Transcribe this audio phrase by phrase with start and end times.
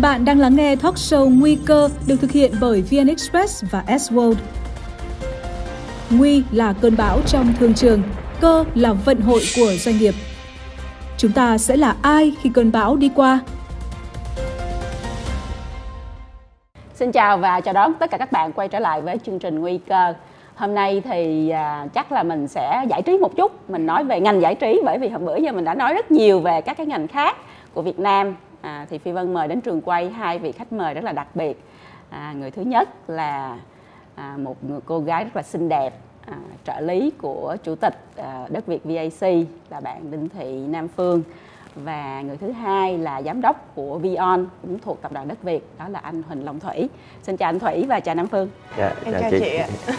[0.00, 3.84] Bạn đang lắng nghe talk show Nguy cơ được thực hiện bởi VN Express và
[3.86, 4.34] S-World.
[6.10, 8.02] Nguy là cơn bão trong thương trường,
[8.40, 10.14] cơ là vận hội của doanh nghiệp.
[11.18, 13.40] Chúng ta sẽ là ai khi cơn bão đi qua?
[16.94, 19.60] Xin chào và chào đón tất cả các bạn quay trở lại với chương trình
[19.60, 20.14] Nguy cơ.
[20.54, 24.20] Hôm nay thì à, chắc là mình sẽ giải trí một chút, mình nói về
[24.20, 26.76] ngành giải trí bởi vì hôm bữa giờ mình đã nói rất nhiều về các
[26.76, 27.36] cái ngành khác
[27.74, 28.34] của Việt Nam.
[28.64, 31.36] À, thì Phi Vân mời đến trường quay hai vị khách mời rất là đặc
[31.36, 31.64] biệt.
[32.10, 33.58] À, người thứ nhất là
[34.14, 35.94] à, một người cô gái rất là xinh đẹp,
[36.26, 39.30] à, trợ lý của chủ tịch à, đất Việt VAC
[39.70, 41.22] là bạn Đinh Thị Nam Phương
[41.74, 45.68] và người thứ hai là giám đốc của Vion cũng thuộc tập đoàn đất Việt
[45.78, 46.88] đó là anh Huỳnh Long Thủy
[47.22, 49.38] xin chào anh Thủy và chào Nam Phương Dạ, Em chào, chào chị.
[49.40, 49.66] chị ạ.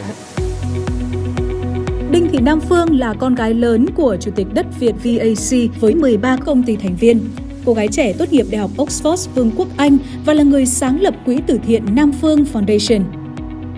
[2.12, 5.96] Đinh Thị Nam Phương là con gái lớn của Chủ tịch đất Việt VAC với
[5.96, 7.20] 13 công ty thành viên.
[7.66, 11.02] Cô gái trẻ tốt nghiệp Đại học Oxford Vương quốc Anh và là người sáng
[11.02, 13.02] lập quỹ từ thiện Nam Phương Foundation.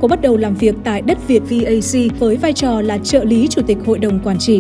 [0.01, 3.47] Cô bắt đầu làm việc tại đất Việt VAC với vai trò là trợ lý
[3.47, 4.59] chủ tịch hội đồng quản trị.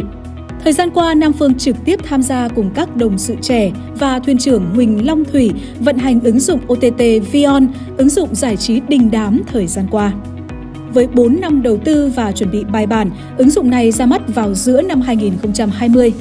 [0.63, 4.19] Thời gian qua, Nam Phương trực tiếp tham gia cùng các đồng sự trẻ và
[4.19, 7.67] thuyền trưởng Huỳnh Long Thủy vận hành ứng dụng OTT Vion,
[7.97, 10.13] ứng dụng giải trí đình đám thời gian qua.
[10.93, 14.21] Với 4 năm đầu tư và chuẩn bị bài bản, ứng dụng này ra mắt
[14.35, 16.13] vào giữa năm 2020.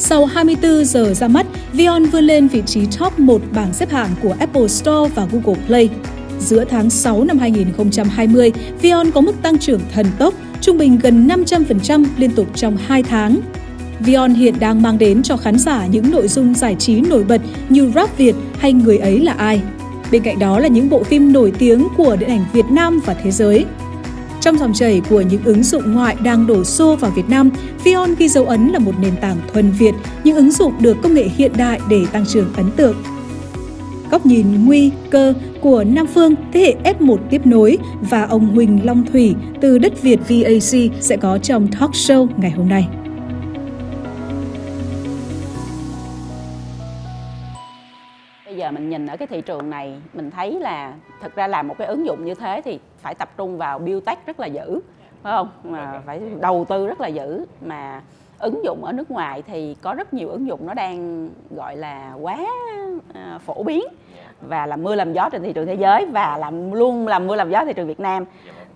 [0.00, 4.10] Sau 24 giờ ra mắt, Vion vươn lên vị trí top 1 bảng xếp hạng
[4.22, 5.88] của Apple Store và Google Play.
[6.40, 11.28] Giữa tháng 6 năm 2020, Vion có mức tăng trưởng thần tốc, trung bình gần
[11.28, 13.40] 500% liên tục trong 2 tháng.
[14.00, 17.40] Vion hiện đang mang đến cho khán giả những nội dung giải trí nổi bật
[17.68, 19.60] như Rap Việt hay Người ấy là ai.
[20.12, 23.14] Bên cạnh đó là những bộ phim nổi tiếng của điện ảnh Việt Nam và
[23.14, 23.64] thế giới.
[24.40, 27.50] Trong dòng chảy của những ứng dụng ngoại đang đổ xô vào Việt Nam,
[27.84, 29.94] Vion ghi dấu ấn là một nền tảng thuần Việt,
[30.24, 32.96] những ứng dụng được công nghệ hiện đại để tăng trưởng ấn tượng.
[34.10, 37.78] Góc nhìn nguy cơ của Nam Phương thế hệ F1 tiếp nối
[38.10, 42.50] và ông Huỳnh Long Thủy từ đất Việt VAC sẽ có trong talk show ngày
[42.50, 42.88] hôm nay.
[48.68, 51.74] Giờ mình nhìn ở cái thị trường này mình thấy là thực ra làm một
[51.78, 54.80] cái ứng dụng như thế thì phải tập trung vào build tech rất là dữ
[55.22, 55.48] phải không?
[55.64, 57.44] Mà phải đầu tư rất là dữ.
[57.60, 58.02] Mà
[58.38, 62.12] ứng dụng ở nước ngoài thì có rất nhiều ứng dụng nó đang gọi là
[62.20, 62.38] quá
[63.14, 63.84] à, phổ biến
[64.40, 67.36] và làm mưa làm gió trên thị trường thế giới và làm luôn làm mưa
[67.36, 68.24] làm gió thị trường Việt Nam.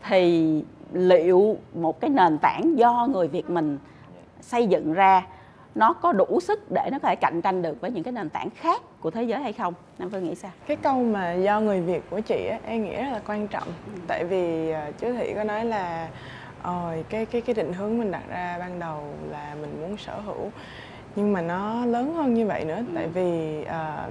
[0.08, 3.78] Thì liệu một cái nền tảng do người Việt mình
[4.40, 5.26] xây dựng ra
[5.74, 8.30] nó có đủ sức để nó có thể cạnh tranh được với những cái nền
[8.30, 9.74] tảng khác của thế giới hay không?
[9.98, 10.50] Nam Phương nghĩ sao?
[10.66, 13.68] Cái câu mà do người Việt của chị á, em nghĩ rất là quan trọng.
[14.06, 16.08] Tại vì ờ, chú Thị có nói là
[16.62, 20.20] ờ, cái cái cái định hướng mình đặt ra ban đầu là mình muốn sở
[20.20, 20.50] hữu.
[21.16, 24.08] Nhưng mà nó lớn hơn như vậy nữa tại vì ờ,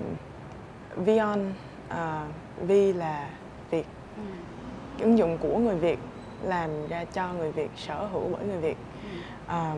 [0.96, 1.54] Vion
[1.90, 2.26] ờ,
[2.62, 3.30] Vi là
[3.72, 3.86] Việt.
[5.00, 6.00] Ứng dụng của người Việt
[6.44, 8.78] làm ra cho người Việt sở hữu bởi người Việt.
[9.48, 9.76] Ờ,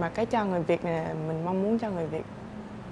[0.00, 2.24] mà cái cho người Việt này mình mong muốn cho người Việt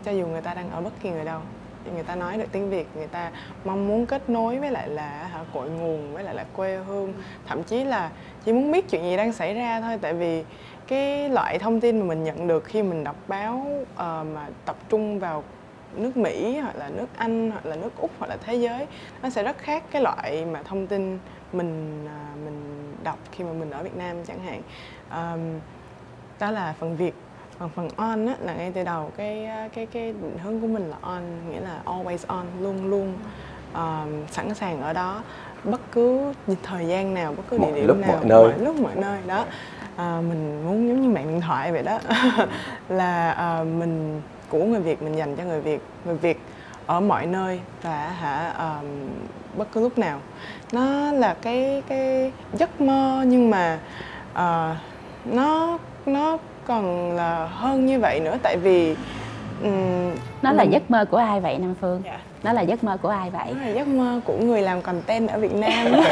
[0.04, 1.40] cho dù người ta đang ở bất kỳ người đâu
[1.84, 3.30] thì người ta nói được tiếng Việt người ta
[3.64, 7.12] mong muốn kết nối với lại là hả, cội nguồn với lại là quê hương.
[7.46, 8.10] Thậm chí là
[8.44, 10.44] chỉ muốn biết chuyện gì đang xảy ra thôi tại vì
[10.86, 13.98] cái loại thông tin mà mình nhận được khi mình đọc báo uh,
[14.34, 15.44] mà tập trung vào
[15.96, 18.86] nước Mỹ hoặc là nước Anh hoặc là nước Úc hoặc là thế giới
[19.22, 21.18] nó sẽ rất khác cái loại mà thông tin
[21.52, 24.62] mình uh, mình đọc khi mà mình ở Việt Nam chẳng hạn.
[25.10, 25.40] Ờm,
[26.38, 27.14] đó là phần Việt.
[27.58, 30.66] Còn phần on á, là ngay từ đầu cái à, cái cái định hướng của
[30.66, 33.14] mình là on nghĩa là always on luôn luôn
[33.74, 35.22] um, sẵn sàng ở đó.
[35.64, 36.32] Bất cứ
[36.62, 38.52] thời gian nào bất cứ địa Mọi điểm lúc, nào mọi nơi.
[38.58, 39.44] lúc mọi nơi đó.
[39.96, 41.98] À, mình muốn giống như mạng điện thoại vậy đó.
[42.88, 46.40] Là à, mình của người Việt mình dành cho người Việt người Việt
[46.86, 48.86] ở mọi nơi và hả um,
[49.56, 50.20] bất cứ lúc nào.
[50.72, 53.78] Nó là cái cái giấc mơ nhưng mà
[54.34, 54.76] ờ,
[55.24, 55.78] nó
[56.08, 58.94] nó còn là hơn như vậy nữa tại vì
[59.62, 60.10] ừm,
[60.42, 62.02] nó là mình- giấc mơ của ai vậy Nam Phương?
[62.04, 62.18] Dạ.
[62.42, 63.54] nó là giấc mơ của ai vậy?
[63.54, 65.86] Nó là giấc mơ của người làm content ở Việt Nam.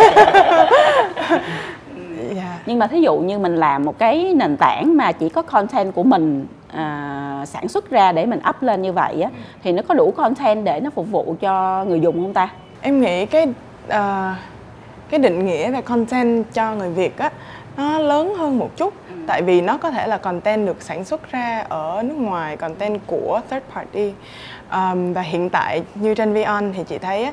[2.34, 2.58] Dạ.
[2.66, 5.94] Nhưng mà thí dụ như mình làm một cái nền tảng mà chỉ có content
[5.94, 9.30] của mình à, sản xuất ra để mình up lên như vậy á
[9.62, 12.48] thì nó có đủ content để nó phục vụ cho người dùng không ta?
[12.80, 13.46] Em nghĩ cái
[13.88, 14.34] ờ,
[15.10, 17.30] cái định nghĩa về content cho người Việt á
[17.76, 18.94] nó lớn hơn một chút.
[19.26, 23.00] Tại vì nó có thể là content được sản xuất ra ở nước ngoài content
[23.06, 24.12] của third party.
[24.68, 27.30] Ờm, và hiện tại như trên Vion thì chị thấy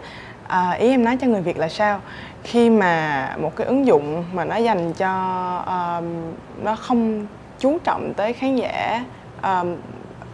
[0.47, 2.01] à, ý em nói cho người Việt là sao?
[2.43, 5.11] Khi mà một cái ứng dụng mà nó dành cho
[5.65, 6.03] ờm,
[6.63, 7.27] nó không
[7.59, 9.03] chú trọng tới khán giả
[9.41, 9.75] ờm,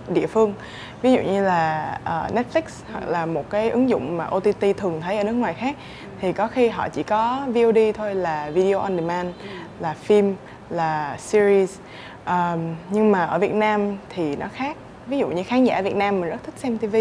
[0.07, 0.53] địa phương.
[1.01, 2.61] Ví dụ như là uh, Netflix
[2.91, 5.75] hoặc là một cái ứng dụng mà OTT thường thấy ở nước ngoài khác
[6.21, 9.29] thì có khi họ chỉ có VOD thôi là video on demand
[9.79, 10.35] là phim
[10.69, 11.77] là series.
[12.25, 14.77] Um, nhưng mà ở Việt Nam thì nó khác.
[15.07, 16.95] Ví dụ như khán giả Việt Nam mình rất thích xem TV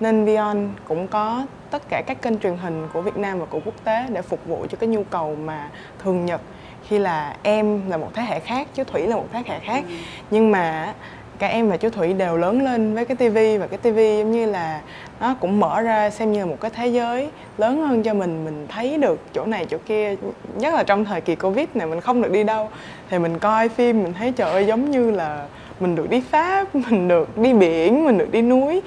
[0.00, 3.60] nên Vion cũng có tất cả các kênh truyền hình của Việt Nam và của
[3.64, 5.68] quốc tế để phục vụ cho cái nhu cầu mà
[6.02, 6.40] thường nhật.
[6.88, 9.84] Khi là em là một thế hệ khác chứ Thủy là một thế hệ khác.
[10.30, 10.94] Nhưng mà
[11.38, 14.32] cả em và chú Thủy đều lớn lên với cái tivi và cái tivi giống
[14.32, 14.80] như là
[15.20, 18.44] nó cũng mở ra xem như là một cái thế giới lớn hơn cho mình.
[18.44, 20.14] Mình thấy được chỗ này chỗ kia.
[20.54, 22.68] Nhất là trong thời kỳ covid này mình không được đi đâu.
[23.10, 25.46] Thì mình coi phim mình thấy trời ơi giống như là
[25.80, 28.82] mình được đi pháp mình được đi biển mình được đi núi.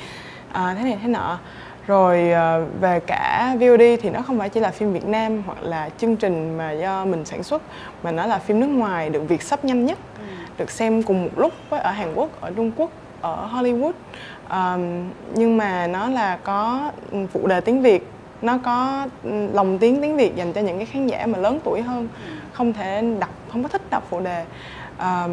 [0.52, 1.40] À, thế này thế nọ.
[1.88, 5.64] Rồi à, về cả VOD thì nó không phải chỉ là phim Việt Nam hoặc
[5.64, 7.62] là chương trình mà do mình sản xuất
[8.04, 9.98] mà nó là phim nước ngoài được việc sắp nhanh nhất.
[10.58, 13.92] Được xem cùng một lúc với ở Hàn Quốc, ở Trung Quốc, ở Hollywood.
[14.50, 16.92] Um, nhưng mà nó là có
[17.34, 18.08] phụ đề tiếng Việt,
[18.42, 21.60] nó có ừ, lồng tiếng tiếng Việt dành cho những cái khán giả mà lớn
[21.64, 22.08] tuổi hơn,
[22.54, 24.46] không thể đọc, không có thích đọc phụ đề.
[25.00, 25.32] Um,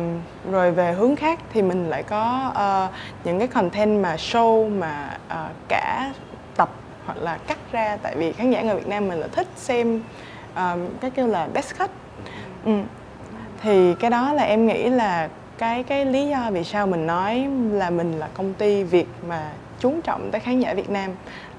[0.50, 2.94] rồi về hướng khác thì mình lại có uh,
[3.24, 6.12] những cái content mà show mà uh, cả
[6.56, 6.70] tập
[7.06, 7.96] hoặc là cắt ra.
[8.02, 10.00] Tại vì khán giả người Việt Nam mình là thích xem
[10.56, 11.90] um, cái kêu là best cut.
[12.64, 12.72] Ừ.
[13.62, 17.48] Thì cái đó là em nghĩ là cái cái lý do vì sao mình nói
[17.72, 19.50] là mình là công ty Việt mà
[19.80, 21.10] chú trọng tới khán giả Việt Nam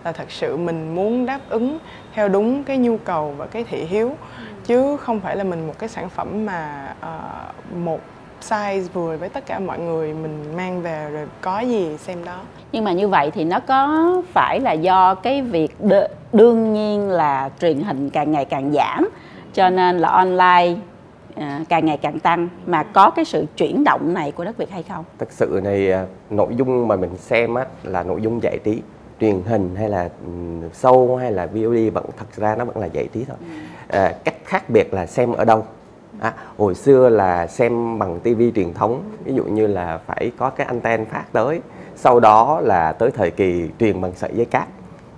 [0.04, 1.78] là thật sự mình muốn đáp ứng
[2.14, 4.16] theo đúng cái nhu cầu và cái thị hiếu.
[4.66, 8.00] Chứ không phải là mình một cái sản phẩm mà uh, một
[8.42, 12.38] size vừa với tất cả mọi người mình mang về rồi có gì xem đó.
[12.72, 15.76] Nhưng mà như vậy thì nó có phải là do cái việc
[16.34, 19.10] đương nhiên là truyền hình càng ngày càng giảm
[19.54, 20.76] cho nên là online
[21.70, 24.84] càng ngày càng tăng mà có cái sự chuyển động này của đất Việt hay
[24.84, 25.06] không?
[25.18, 28.82] Thực sự này à, nội dung mà mình xem á, là nội dung giải trí
[29.20, 30.10] truyền hình hay là
[30.82, 33.38] show hay là VOD vẫn thật ra nó vẫn là giải trí thôi.
[33.40, 33.98] Ừ.
[33.98, 35.66] À, cách khác biệt là xem ở đâu.
[36.20, 40.50] À, hồi xưa là xem bằng tivi truyền thống ví dụ như là phải có
[40.50, 41.62] cái anten phát tới
[41.96, 44.68] sau đó là tới thời kỳ truyền bằng sợi dây cáp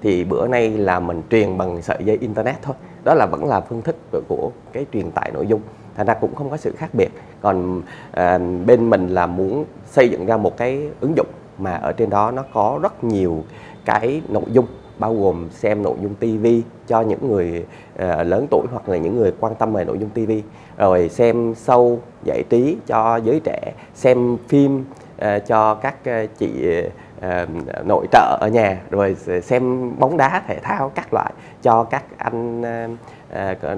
[0.02, 3.62] thì bữa nay là mình truyền bằng sợi dây internet thôi đó là vẫn là
[3.62, 3.96] phương thức
[4.28, 5.62] của cái truyền tải nội dung
[5.96, 7.10] thành ra cũng không có sự khác biệt.
[7.42, 11.28] Còn à, bên mình là muốn xây dựng ra một cái ứng dụng
[11.58, 13.44] mà ở trên đó nó có rất nhiều
[13.86, 14.66] cái nội dung
[15.00, 16.48] bao gồm xem nội dung TV
[16.88, 17.66] cho những người
[17.96, 20.32] uh, lớn tuổi hoặc là những người quan tâm về nội dung TV
[20.78, 24.84] rồi xem sâu giải trí cho giới trẻ xem phim
[25.22, 26.50] Ờ, cho các ờ, chị
[27.22, 27.46] ờ,
[27.86, 31.32] nội trợ ở nhà, rồi xem bóng đá, thể thao các loại
[31.62, 32.62] cho các anh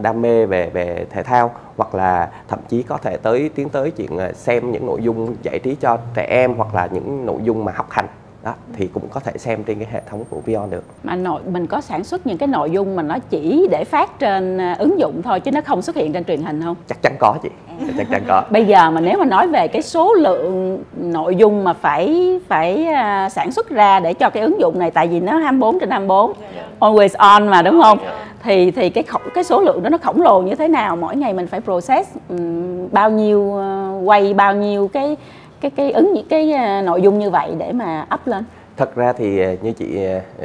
[0.01, 3.92] đam mê về về thể thao, hoặc là thậm chí có thể tới, tiến tới
[3.92, 7.66] chuyện xem những nội dung giải trí cho trẻ em, hoặc là những nội dung
[7.66, 8.07] mà học hành
[8.44, 10.84] đó thì cũng có thể xem trên cái hệ thống của Vion được.
[11.04, 14.19] Mà nội mình có sản xuất những cái nội dung mà nó chỉ để phát
[14.19, 16.75] trên à, ứng dụng thôi chứ nó không xuất hiện trên truyền hình không?
[16.88, 17.50] Chắc chắn có chị.
[17.98, 18.44] Chắc chắn có.
[18.51, 22.88] Bây giờ mà nếu mà nói về cái số lượng nội dung mà phải phải
[23.31, 26.34] sản xuất ra để cho cái ứng dụng này tại vì nó 24 trên 24
[26.80, 28.00] always on mà đúng không?
[28.44, 29.04] thì thì cái
[29.34, 32.10] cái số lượng đó nó khổng lồ như thế nào mỗi ngày mình phải process
[32.30, 35.18] um, bao nhiêu uh, quay bao nhiêu cái
[35.63, 38.44] cái cái ứng những cái uh, nội dung như vậy để mà up lên?
[38.77, 40.00] Thật ra thì uh, như chị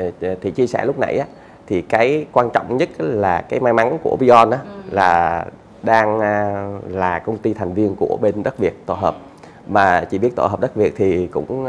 [0.09, 1.27] uh, thì chia sẻ lúc nãy á
[1.67, 4.81] thì cái quan trọng nhất là cái may mắn của Beyond á ừ.
[4.91, 5.45] là
[5.83, 6.19] đang
[6.89, 9.17] là công ty thành viên của bên đất Việt tổ hợp.
[9.69, 11.67] Mà chị biết tổ hợp đất Việt thì cũng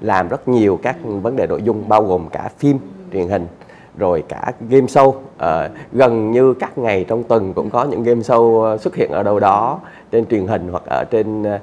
[0.00, 2.78] làm rất nhiều các vấn đề nội dung bao gồm cả phim
[3.12, 3.46] truyền hình
[3.98, 5.16] rồi cả game show uh,
[5.92, 9.22] gần như các ngày trong tuần cũng có những game show ờ, xuất hiện ở
[9.22, 11.60] đâu đó trên truyền hình hoặc ở trên uh,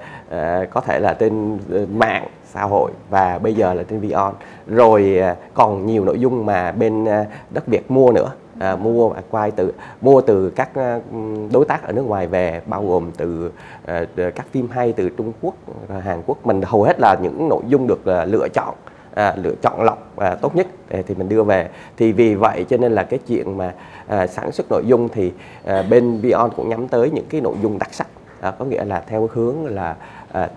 [0.70, 1.60] có thể là trên
[1.94, 4.34] mạng xã hội và bây giờ là trên Vion
[4.68, 9.14] rồi uh, còn nhiều nội dung mà bên uh, đất Việt mua nữa à, mua
[9.30, 11.04] quay từ mua từ các uh,
[11.52, 13.52] đối tác ở nước ngoài về bao gồm từ
[13.84, 15.56] uh, các phim hay từ Trung Quốc,
[16.04, 16.46] Hàn Quốc.
[16.46, 18.76] Mình hầu hết là những nội dung được uh, lựa chọn
[19.16, 21.70] à, lựa chọn lọc à, tốt nhất à, thì mình đưa về.
[21.98, 23.74] Thì vì vậy cho nên là cái chuyện mà
[24.08, 25.34] à, sản xuất nội dung thì
[25.66, 28.08] à, bên Beyond cũng nhắm tới những cái nội dung đặc sắc.
[28.42, 29.96] À, có nghĩa là theo hướng là
[30.32, 30.50] à,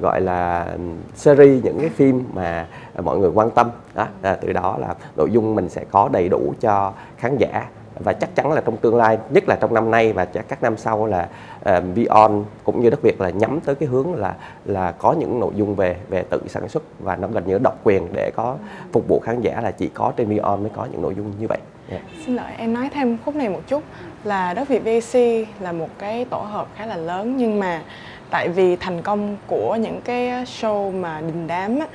[0.00, 0.66] gọi là
[1.14, 3.70] series những cái phim mà à, mọi người quan tâm.
[3.94, 7.66] Đó à, từ đó là nội dung mình sẽ có đầy đủ cho khán giả
[8.00, 10.76] và chắc chắn là trong tương lai nhất là trong năm nay và các năm
[10.76, 11.28] sau là
[11.60, 14.34] uh, Beyond cũng như đất Việt là nhắm tới cái hướng là
[14.64, 17.78] là có những nội dung về về tự sản xuất và nó gần như độc
[17.84, 18.56] quyền để có
[18.92, 21.46] phục vụ khán giả là chỉ có trên Beyond mới có những nội dung như
[21.48, 21.58] vậy.
[21.90, 22.02] Yeah.
[22.26, 23.82] Xin lỗi em nói thêm khúc này một chút
[24.24, 25.18] là đất Việt VC
[25.60, 27.82] là một cái tổ hợp khá là lớn nhưng mà
[28.30, 31.86] tại vì thành công của những cái show mà đình đám á,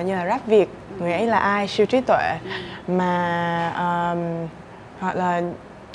[0.00, 2.38] uh, như là rap việt người ấy là ai siêu trí tuệ
[2.88, 4.50] mà uh,
[5.00, 5.42] hoặc là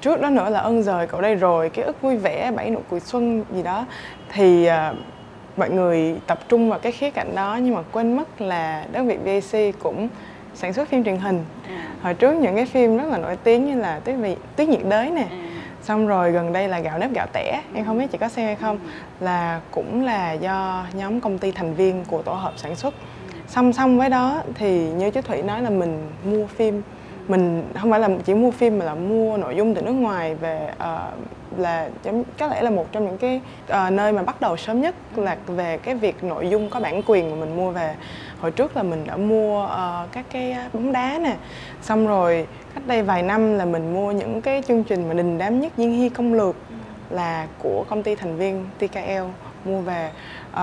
[0.02, 2.80] trước đó nữa là ân rời cậu đây rồi ký ức vui vẻ bảy nụ
[2.92, 3.86] cười xuân gì đó
[4.30, 4.98] thì uh,
[5.58, 9.04] mọi người tập trung vào cái khía cạnh đó nhưng mà quên mất là đất
[9.04, 10.10] việt VAC cũng
[10.54, 11.88] sản xuất phim truyền hình à.
[12.02, 14.86] hồi trước những cái phim rất là nổi tiếng như là tuyết vị tuyết nhiệt
[14.90, 15.38] đới nè à.
[15.82, 18.46] xong rồi gần đây là gạo nếp gạo tẻ em không biết chị có xem
[18.46, 18.90] hay không ừ.
[19.26, 22.94] là cũng là do nhóm công ty thành viên của tổ hợp sản xuất
[23.34, 23.40] ừ.
[23.48, 26.82] song song với đó thì như chú thủy nói là mình mua phim
[27.30, 30.36] mình không phải là chỉ mua phim mà là mua nội dung từ nước ngoài
[30.36, 31.90] về uh, là
[32.40, 35.38] có lẽ là một trong những cái uh, nơi mà bắt đầu sớm nhất là
[35.48, 37.96] về cái việc nội dung có bản quyền mà mình mua về.
[38.40, 41.36] Hồi trước là mình đã mua uh, các cái bóng đá nè
[41.82, 45.38] xong rồi cách đây vài năm là mình mua những cái chương trình mà đình
[45.38, 46.56] đám nhất Diên Hy công lược
[47.10, 49.24] là của công ty thành viên TKL
[49.66, 50.10] mua về.
[50.50, 50.56] Uh,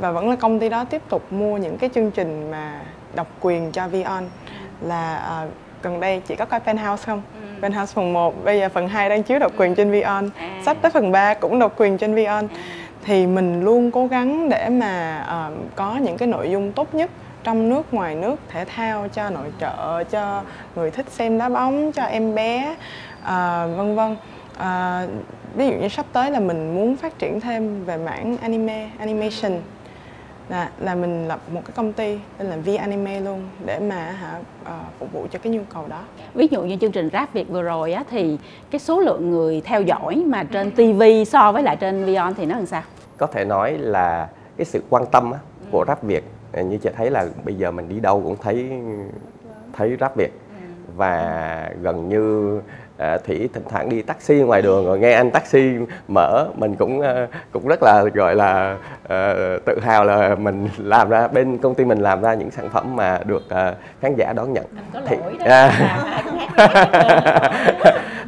[0.00, 2.80] và vẫn là công ty đó tiếp tục mua những cái chương trình mà
[3.14, 4.24] độc quyền cho Vion
[4.80, 7.22] là uh, gần đây chị có coi Penthouse không?
[7.42, 7.62] Ừ.
[7.62, 10.30] Penthouse phần 1, bây giờ phần 2 đang chiếu độc quyền trên Vion.
[10.38, 10.60] À.
[10.64, 12.48] Sắp tới phần 3 cũng độc quyền trên Vion.
[12.48, 12.58] À.
[13.04, 17.10] Thì mình luôn cố gắng để mà uh, có những cái nội dung tốt nhất
[17.44, 20.42] trong nước ngoài nước thể thao cho nội trợ cho
[20.76, 22.76] người thích xem đá bóng cho em bé
[23.22, 23.26] uh,
[23.76, 24.16] vân vân
[24.56, 25.24] uh,
[25.54, 29.52] ví dụ như sắp tới là mình muốn phát triển thêm về mảng anime animation
[30.48, 33.96] là là mình lập một cái công ty tên là V Anime luôn để mà
[33.96, 36.00] hả uh, phục vụ cho cái nhu cầu đó.
[36.34, 38.38] Ví dụ như chương trình Rap Việt vừa rồi á thì
[38.70, 42.46] cái số lượng người theo dõi mà trên TV so với lại trên Vion thì
[42.46, 42.82] nó làm sao?
[43.16, 45.38] Có thể nói là cái sự quan tâm á,
[45.70, 48.70] của Rap Việt ờ, như chị thấy là bây giờ mình đi đâu cũng thấy
[49.72, 50.32] thấy Rap Việt
[50.96, 52.60] và gần như
[52.96, 55.72] à, thủy thỉnh thoảng đi taxi ngoài đường rồi nghe anh taxi
[56.08, 57.06] mở mình cũng uh,
[57.52, 61.84] cũng rất là gọi là uh, tự hào là mình làm ra bên công ty
[61.84, 64.64] mình làm ra những sản phẩm mà được uh, khán giả đón nhận.
[65.06, 65.72] Thì à,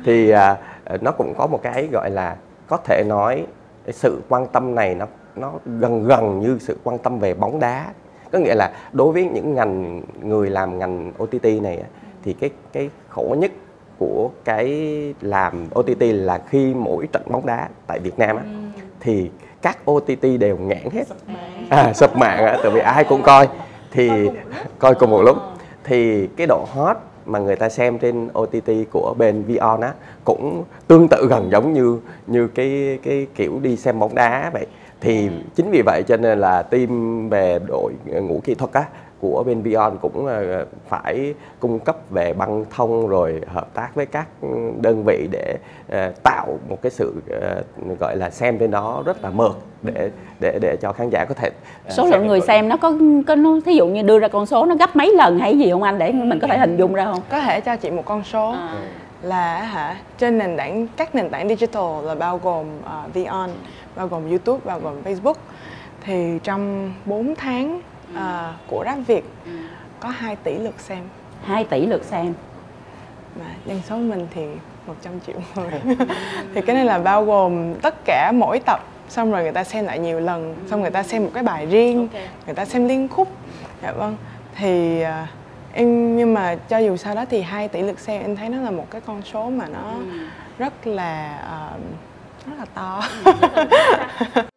[0.05, 2.37] thì uh, nó cũng có một cái gọi là
[2.69, 3.47] có thể nói
[3.91, 5.07] sự quan tâm này nó
[5.37, 7.87] nó gần gần như sự quan tâm về bóng đá.
[8.33, 11.83] Có nghĩa là đối với những ngành người làm ngành OTT này
[12.25, 13.51] thì cái cái khổ nhất
[13.99, 14.67] của cái
[15.21, 18.83] làm OTT là khi mỗi trận bóng đá tại Việt Nam á, ừ.
[19.01, 19.31] thì
[19.63, 21.05] các OTT đều nghẽn hết.
[21.71, 23.49] À, sập mạng á, tại vì ai cũng coi.
[23.91, 24.11] Thì
[24.79, 25.37] coi cùng một lúc.
[25.85, 29.93] thì cái độ hot mà người ta xem trên OTT của bên Vion á
[30.25, 34.67] cũng tương tự gần giống như như cái cái kiểu đi xem bóng đá vậy.
[35.01, 35.33] Thì ừ.
[35.57, 38.85] chính vì vậy cho nên là team về đội ngũ kỹ thuật á
[39.21, 44.07] của bên Vion cũng ờ, phải cung cấp về băng thông rồi hợp tác với
[44.07, 44.27] các
[44.81, 45.57] đơn vị để
[45.89, 47.63] ờ, tạo một cái sự ờ,
[48.01, 50.11] gọi là xem trên đó rất là mượt để
[50.41, 51.51] để để cho khán giả có thể
[51.89, 52.93] số lượng người xem nó có
[53.27, 55.71] có nó thí dụ như đưa ra con số nó gấp mấy lần hay gì
[55.71, 57.23] không anh để mình có thể hình dung ra không?
[57.31, 58.75] Có thể cho chị một con số à.
[59.23, 63.51] là hả trên nền tảng các nền tảng digital là bao gồm uh, Vion
[63.97, 65.35] bao gồm YouTube bao gồm Facebook.
[66.05, 67.81] Thì trong 4 tháng
[68.15, 68.21] uh,
[68.67, 69.25] của rap Việt.
[69.45, 69.51] Ừ.
[70.01, 71.03] có 2 tỷ lượt xem.
[71.45, 72.35] 2 tỷ lượt xem.
[73.41, 74.47] Mà dân số mình thì
[74.87, 75.97] 100 triệu người
[76.55, 79.85] thì cái này là bao gồm tất cả mỗi tập xong rồi người ta xem
[79.85, 82.29] lại nhiều lần xong người ta xem một cái bài riêng okay.
[82.47, 83.29] người ta xem liên khúc.
[83.83, 84.17] Dạ vâng.
[84.55, 85.29] Thì uh,
[85.73, 88.61] em nhưng mà cho dù sau đó thì 2 tỷ lượt xem em thấy nó
[88.61, 90.19] là một cái con số mà nó ừ.
[90.59, 91.39] rất là
[91.75, 91.81] uh,
[92.47, 93.03] rất là to.
[94.35, 94.43] Ừ,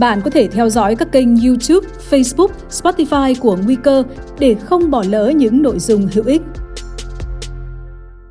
[0.00, 4.02] Bạn có thể theo dõi các kênh YouTube, Facebook, Spotify của Nguy cơ
[4.38, 6.42] để không bỏ lỡ những nội dung hữu ích.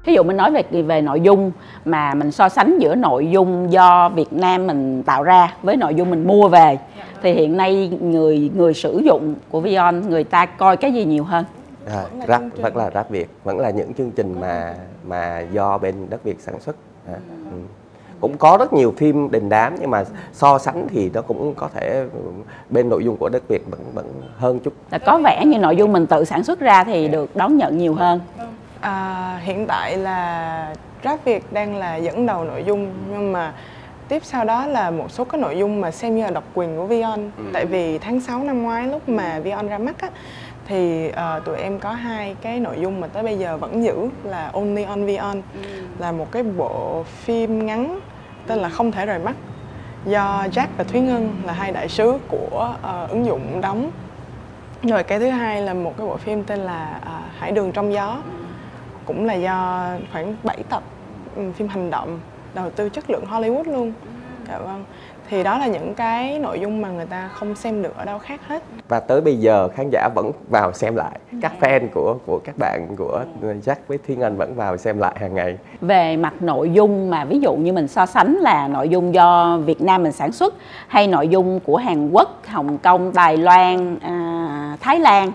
[0.06, 1.52] Ví dụ mình nói về về nội dung
[1.86, 5.96] mà mình so sánh giữa nội dung do Việt Nam mình tạo ra với nội
[5.96, 6.78] dung mình mua về
[7.24, 11.24] thì hiện nay người người sử dụng của Vion người ta coi cái gì nhiều
[11.24, 11.46] hơn?
[11.86, 14.76] À, rap vẫn là rap Việt, vẫn là những chương trình mà
[15.08, 16.76] mà do bên đất Việt sản xuất.
[17.08, 17.18] À,
[17.52, 17.58] ừ
[18.22, 21.70] cũng có rất nhiều phim đình đám nhưng mà so sánh thì nó cũng có
[21.74, 22.06] thể
[22.70, 24.06] bên nội dung của đất Việt vẫn vẫn
[24.38, 24.74] hơn chút.
[24.92, 27.78] Là có vẻ như nội dung mình tự sản xuất ra thì được đón nhận
[27.78, 28.20] nhiều hơn.
[28.82, 30.74] À, hiện tại là
[31.04, 33.54] Rap Việt đang là dẫn đầu nội dung nhưng mà
[34.08, 36.78] tiếp sau đó là một số cái nội dung mà xem như là độc quyền
[36.78, 37.44] của Vion ừ.
[37.54, 40.10] tại vì tháng 6 năm ngoái lúc mà Vion ra mắt á
[40.70, 44.10] thì uh, tụi em có hai cái nội dung mà tới bây giờ vẫn giữ
[44.24, 45.70] là Only on Vion ừ.
[46.00, 48.00] là một cái bộ phim ngắn
[48.48, 49.36] tên là không thể rời mắt
[50.06, 53.92] do Jack và Thúy Ngân là hai đại sứ của uh, ứng dụng đóng.
[54.84, 57.94] Rồi cái thứ hai là một cái bộ phim tên là uh, Hải đường trong
[57.94, 58.22] gió
[59.06, 60.84] cũng là do khoảng 7 tập
[61.36, 62.20] um, phim hành động
[62.54, 63.94] đầu tư chất lượng Hollywood luôn.
[64.48, 64.84] Dạ vâng
[65.30, 68.20] thì đó là những cái nội dung mà người ta không xem được ở đâu
[68.20, 68.64] khác hết.
[68.88, 71.20] Và tới bây giờ khán giả vẫn vào xem lại.
[71.42, 75.16] Các fan của của các bạn của Jack với Thiên Anh vẫn vào xem lại
[75.20, 75.58] hàng ngày.
[75.82, 79.58] Về mặt nội dung mà ví dụ như mình so sánh là nội dung do
[79.58, 80.54] Việt Nam mình sản xuất
[80.88, 85.32] hay nội dung của Hàn Quốc, Hồng Kông, Đài Loan, à, Thái Lan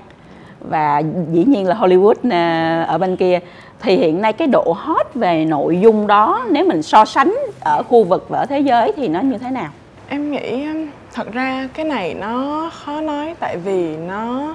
[0.61, 3.41] và dĩ nhiên là Hollywood à, ở bên kia
[3.81, 7.83] thì hiện nay cái độ hot về nội dung đó nếu mình so sánh ở
[7.83, 9.71] khu vực và ở thế giới thì nó như thế nào?
[10.08, 10.66] Em nghĩ
[11.12, 14.54] thật ra cái này nó khó nói tại vì nó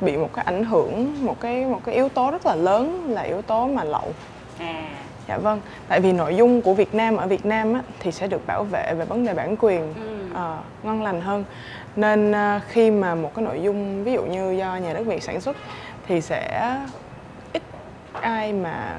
[0.00, 3.22] bị một cái ảnh hưởng một cái một cái yếu tố rất là lớn là
[3.22, 4.12] yếu tố mà lậu.
[4.58, 4.84] À.
[5.28, 8.26] dạ vâng tại vì nội dung của Việt Nam ở Việt Nam á, thì sẽ
[8.26, 9.94] được bảo vệ về vấn đề bản quyền
[10.34, 11.44] ờ, ngon lành hơn.
[11.96, 15.22] Nên ờ, khi mà một cái nội dung ví dụ như do nhà nước Việt
[15.22, 15.56] sản xuất
[16.06, 16.76] thì sẽ
[17.52, 17.62] ít
[18.12, 18.96] ai mà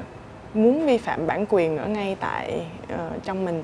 [0.54, 3.64] muốn vi phạm bản quyền ở ngay tại ờ, trong mình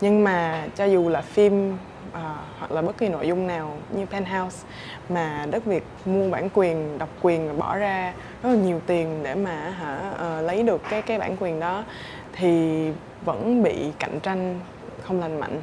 [0.00, 1.76] nhưng mà cho dù là phim
[2.12, 4.66] ờ, hoặc là bất kỳ nội dung nào như Penthouse
[5.08, 9.20] mà đất Việt mua bản quyền độc quyền và bỏ ra rất là nhiều tiền
[9.22, 11.84] để mà hả ờ, lấy được cái cái bản quyền đó
[12.32, 12.86] thì
[13.24, 14.60] vẫn bị cạnh tranh
[15.02, 15.60] không lành mạnh.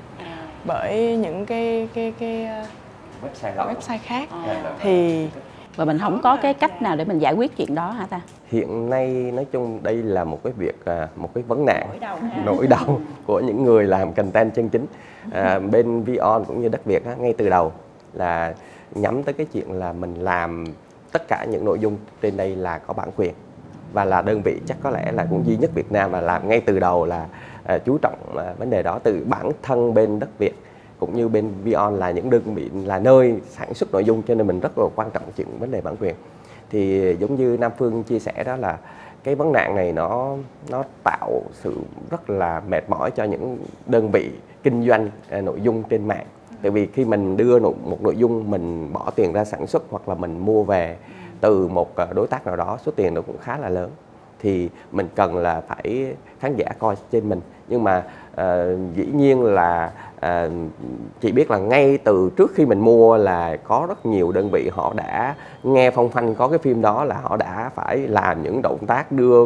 [0.66, 2.66] Bởi những cái cái cái ờ,
[3.24, 4.30] website website khác.
[4.80, 5.28] Thì
[5.78, 8.22] và mình không có cái cách nào để mình giải quyết chuyện đó hả ta?
[8.48, 12.00] hiện nay nói chung đây là một cái việc à, một cái vấn nạn Nỗi
[12.00, 12.42] đau ha.
[12.46, 14.86] nỗi đau của những người làm content chân chính
[15.32, 17.72] à, bên Vion cũng như đất Việt á, ngay từ đầu
[18.14, 18.54] là
[18.96, 20.66] nhắm tới cái chuyện là mình làm
[21.12, 23.34] tất cả những nội dung trên đây là có bản quyền
[23.94, 26.50] và là đơn vị chắc có lẽ là cũng duy nhất Việt Nam là làm
[26.50, 27.26] ngay từ đầu là
[27.64, 30.54] à, chú trọng à, vấn đề đó từ bản thân bên đất Việt
[31.00, 34.36] cũng như bên Vion là những đơn vị là nơi sản xuất nội dung cho
[34.36, 36.16] nên mình rất là quan trọng chuyện vấn đề bản quyền.
[36.70, 38.78] Thì giống như Nam Phương chia sẻ đó là
[39.24, 40.36] cái vấn nạn này nó
[40.70, 41.76] nó tạo sự
[42.12, 44.32] rất là mệt mỏi cho những đơn vị
[44.64, 46.26] kinh doanh à, nội dung trên mạng.
[46.62, 49.84] Tại vì khi mình đưa nội, một nội dung mình bỏ tiền ra sản xuất
[49.90, 50.98] hoặc là mình mua về
[51.42, 53.90] từ một à, đối tác nào đó số tiền nó cũng khá là lớn.
[54.40, 57.42] Thì mình cần là phải khán giả coi trên mình.
[57.68, 58.04] Nhưng mà
[58.36, 60.50] ờ, dĩ nhiên là à,
[61.22, 64.70] chị biết là ngay từ trước khi mình mua là có rất nhiều đơn vị
[64.74, 68.62] họ đã nghe phong phanh có cái phim đó là họ đã phải làm những
[68.62, 69.46] động tác đưa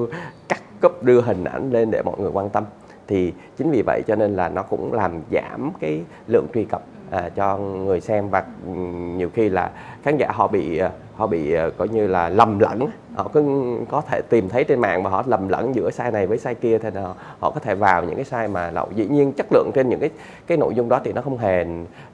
[0.50, 2.64] cắt cúp đưa hình ảnh lên để mọi người quan tâm.
[3.08, 6.84] Thì chính vì vậy cho nên là nó cũng làm giảm cái lượng truy cập
[7.12, 8.74] à, cho người xem và ừ,
[9.16, 9.72] nhiều khi là
[10.04, 12.88] khán giả họ bị à, họ bị à, coi như là lầm lẫn.
[13.16, 13.44] Họ cứ
[13.90, 16.56] có thể tìm thấy trên mạng mà họ lầm lẫn giữa sai này với sai
[16.56, 18.88] kia thì họ, họ có thể vào những cái sai mà lậu.
[18.96, 20.10] Dĩ nhiên chất lượng trên những cái
[20.48, 21.66] cái nội dung đó thì nó không hề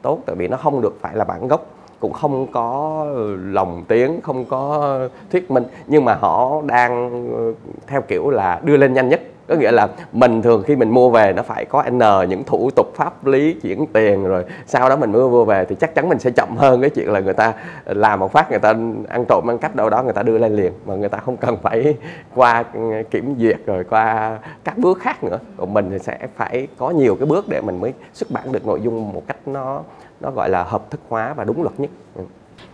[0.01, 1.65] tốt tại vì nó không được phải là bản gốc
[1.99, 3.05] cũng không có
[3.37, 4.99] lòng tiếng không có
[5.31, 5.63] thuyết minh.
[5.87, 7.53] Nhưng mà họ đang ừ,
[7.87, 11.09] theo kiểu là đưa lên nhanh nhất có nghĩa là mình thường khi mình mua
[11.09, 14.95] về nó phải có n, những thủ tục pháp lý, chuyển tiền rồi sau đó
[14.95, 17.33] mình mới mua về thì chắc chắn mình sẽ chậm hơn cái chuyện là người
[17.33, 17.53] ta
[17.85, 18.73] làm một phát người ta
[19.09, 21.37] ăn trộm ăn cắp đâu đó, người ta đưa lên liền mà người ta không
[21.37, 21.95] cần phải
[22.35, 22.63] qua
[23.11, 27.15] kiểm duyệt rồi qua các bước khác nữa còn mình thì sẽ phải có nhiều
[27.15, 29.81] cái bước để mình mới xuất bản được nội dung một cách nó
[30.21, 32.23] nó gọi là hợp thức hóa và đúng luật nhất Ừ.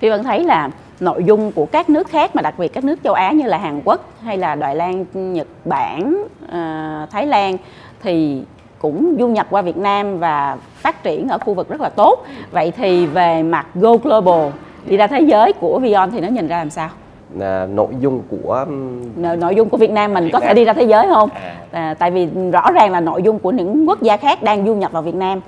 [0.04, 3.00] Phi vẫn thấy là nội dung của các nước khác mà đặc biệt các nước
[3.04, 7.58] châu Á như là Hàn Quốc hay là Đài Loan, Nhật Bản, ờ, Thái Lan
[8.02, 8.42] thì
[8.80, 12.26] cũng du nhập qua Việt Nam và phát triển ở khu vực rất là tốt.
[12.52, 14.50] Vậy thì về mặt Go Global
[14.86, 16.90] đi ra thế giới của Vion thì nó nhìn ra làm sao?
[17.38, 19.02] là nội dung của um,
[19.40, 20.48] Nội dung của Việt Nam mình Việt có Nam.
[20.48, 21.30] thể đi ra thế giới không?
[21.34, 21.56] À.
[21.72, 24.76] À, tại vì rõ ràng là nội dung của những quốc gia khác đang du
[24.76, 25.42] nhập vào Việt Nam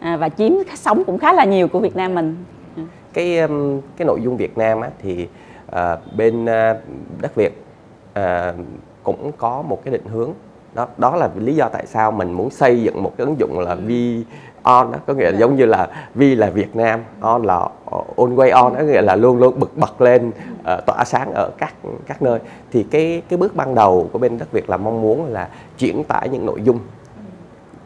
[0.00, 2.36] à, và chiếm sống cũng khá là nhiều của Việt Nam mình.
[3.12, 5.28] Cái um, cái nội dung Việt Nam á, thì
[5.70, 6.76] à, bên à,
[7.20, 7.62] đất Việt
[8.12, 8.54] à,
[9.02, 10.32] cũng có một cái định hướng.
[10.74, 13.58] Đó đó là lý do tại sao mình muốn xây dựng một cái ứng dụng
[13.58, 14.24] là Vi
[14.62, 17.68] on đó có nghĩa là giống như là Vi là Việt Nam on là
[18.16, 20.32] always on đó có nghĩa là luôn luôn bật bật lên
[20.64, 21.74] ờ, tỏa sáng ở các
[22.06, 22.38] các nơi.
[22.72, 26.04] Thì cái cái bước ban đầu của bên đất Việt là mong muốn là chuyển
[26.04, 26.78] tải những nội dung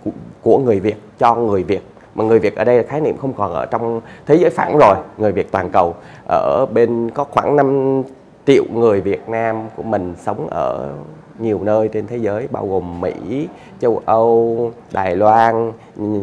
[0.05, 0.11] của,
[0.43, 1.83] của người Việt cho người Việt
[2.15, 4.79] mà người Việt ở đây là khái niệm không còn ở trong thế giới phẳng
[4.79, 4.97] rồi.
[5.19, 5.95] Người Việt toàn cầu
[6.29, 8.03] ở bên có khoảng 5
[8.47, 10.93] triệu người Việt Nam của mình sống ở
[11.39, 13.49] nhiều nơi trên thế giới bao gồm Mỹ,
[13.81, 15.73] châu Âu, Đài Loan,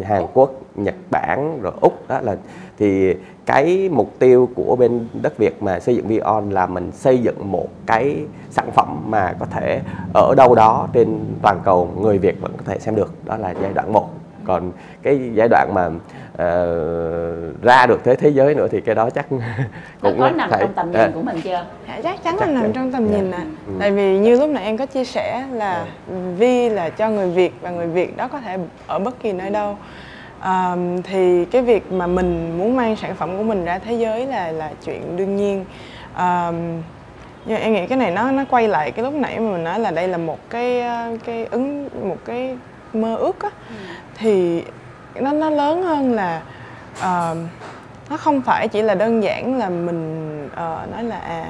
[0.03, 2.07] Hàn Quốc, Nhật Bản rồi Úc.
[2.07, 2.35] Đó là
[2.79, 7.17] thì cái mục tiêu của bên đất Việt mà xây dựng Vion là mình xây
[7.17, 8.17] dựng một cái
[8.49, 9.81] sản phẩm mà có thể
[10.13, 13.13] ở đâu đó trên toàn cầu người Việt vẫn có thể xem được.
[13.25, 14.09] Đó là giai đoạn 1
[14.45, 15.89] còn cái giai đoạn mà
[16.37, 16.75] ờ,
[17.61, 19.39] ra được thế thế giới nữa thì cái đó chắc Nó
[20.01, 21.65] cũng có nằm phải- trong tầm ờ, nhìn của mình chưa?
[21.87, 23.17] Dạ, chắc chắn Chắc là nằm trong tầm Dạ.
[23.17, 23.43] nhìn ạ.
[23.67, 23.73] Ừ.
[23.79, 25.85] Tại vì như lúc nãy em có chia sẻ là
[26.37, 29.49] Vi là cho người Việt và người Việt đó có thể ở bất kỳ nơi
[29.49, 29.77] đâu.
[30.39, 34.25] à, thì cái việc mà mình muốn mang sản phẩm của mình ra thế giới
[34.25, 35.65] là là chuyện đương nhiên
[36.13, 36.51] à,
[37.45, 39.79] nhưng em nghĩ cái này nó nó quay lại cái lúc nãy mà mình nói
[39.79, 40.83] là đây là một cái
[41.25, 42.57] cái ứng một cái
[42.95, 43.75] mơ ước á ừ.
[44.15, 44.63] thì
[45.15, 46.41] nó nó lớn hơn là
[46.97, 47.37] uh,
[48.09, 51.45] nó không phải chỉ là đơn giản là mình uh, nói là à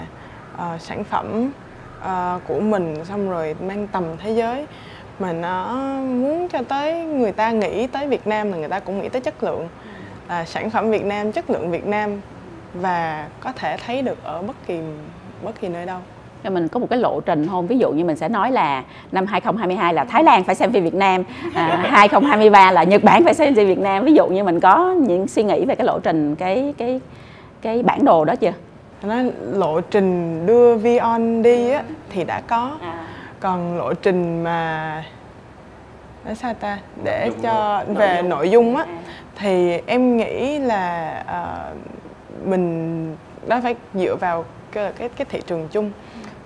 [0.56, 1.52] uh, sản phẩm
[2.00, 4.66] uh, của mình xong rồi mang tầm thế giới
[5.20, 9.02] mà nó muốn cho tới người ta nghĩ tới Việt Nam là người ta cũng
[9.02, 9.68] nghĩ tới chất lượng
[10.28, 12.22] là sản phẩm Việt Nam chất lượng Việt Nam
[12.74, 14.80] và có thể thấy được ở bất kỳ
[15.44, 16.00] bất kỳ nơi đâu
[16.50, 17.68] mình có một cái lộ trình không?
[17.68, 20.84] Ví dụ như mình sẽ nói là năm 2022 là Thái Lan phải xem phim
[20.84, 21.24] Việt Nam.
[21.54, 24.06] À, 2023 là Nhật Bản phải xem phim Việt Nam.
[24.06, 27.02] Ví dụ như mình có những suy nghĩ về cái lộ trình cái cái
[27.62, 28.54] cái bản đồ đó chưa?
[29.04, 32.78] Nói lộ trình đưa Vion đi á thì đã có.
[32.82, 32.94] À.
[33.40, 35.04] còn lộ trình mà
[36.26, 36.80] nói sao ta?
[37.04, 38.30] Để cho nội về dung.
[38.30, 38.96] nội dung á à.
[39.36, 43.16] thì em nghĩ là uh, mình
[43.48, 45.92] đó phải dựa vào cái cái, cái thị trường chung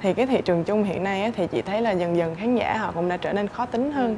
[0.06, 2.56] thì cái thị trường chung hiện nay á, thì chị thấy là dần dần khán
[2.56, 4.18] giả họ cũng đã trở nên khó tính hơn.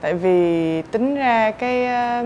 [0.00, 2.24] Tại vì tính ra cái ờ,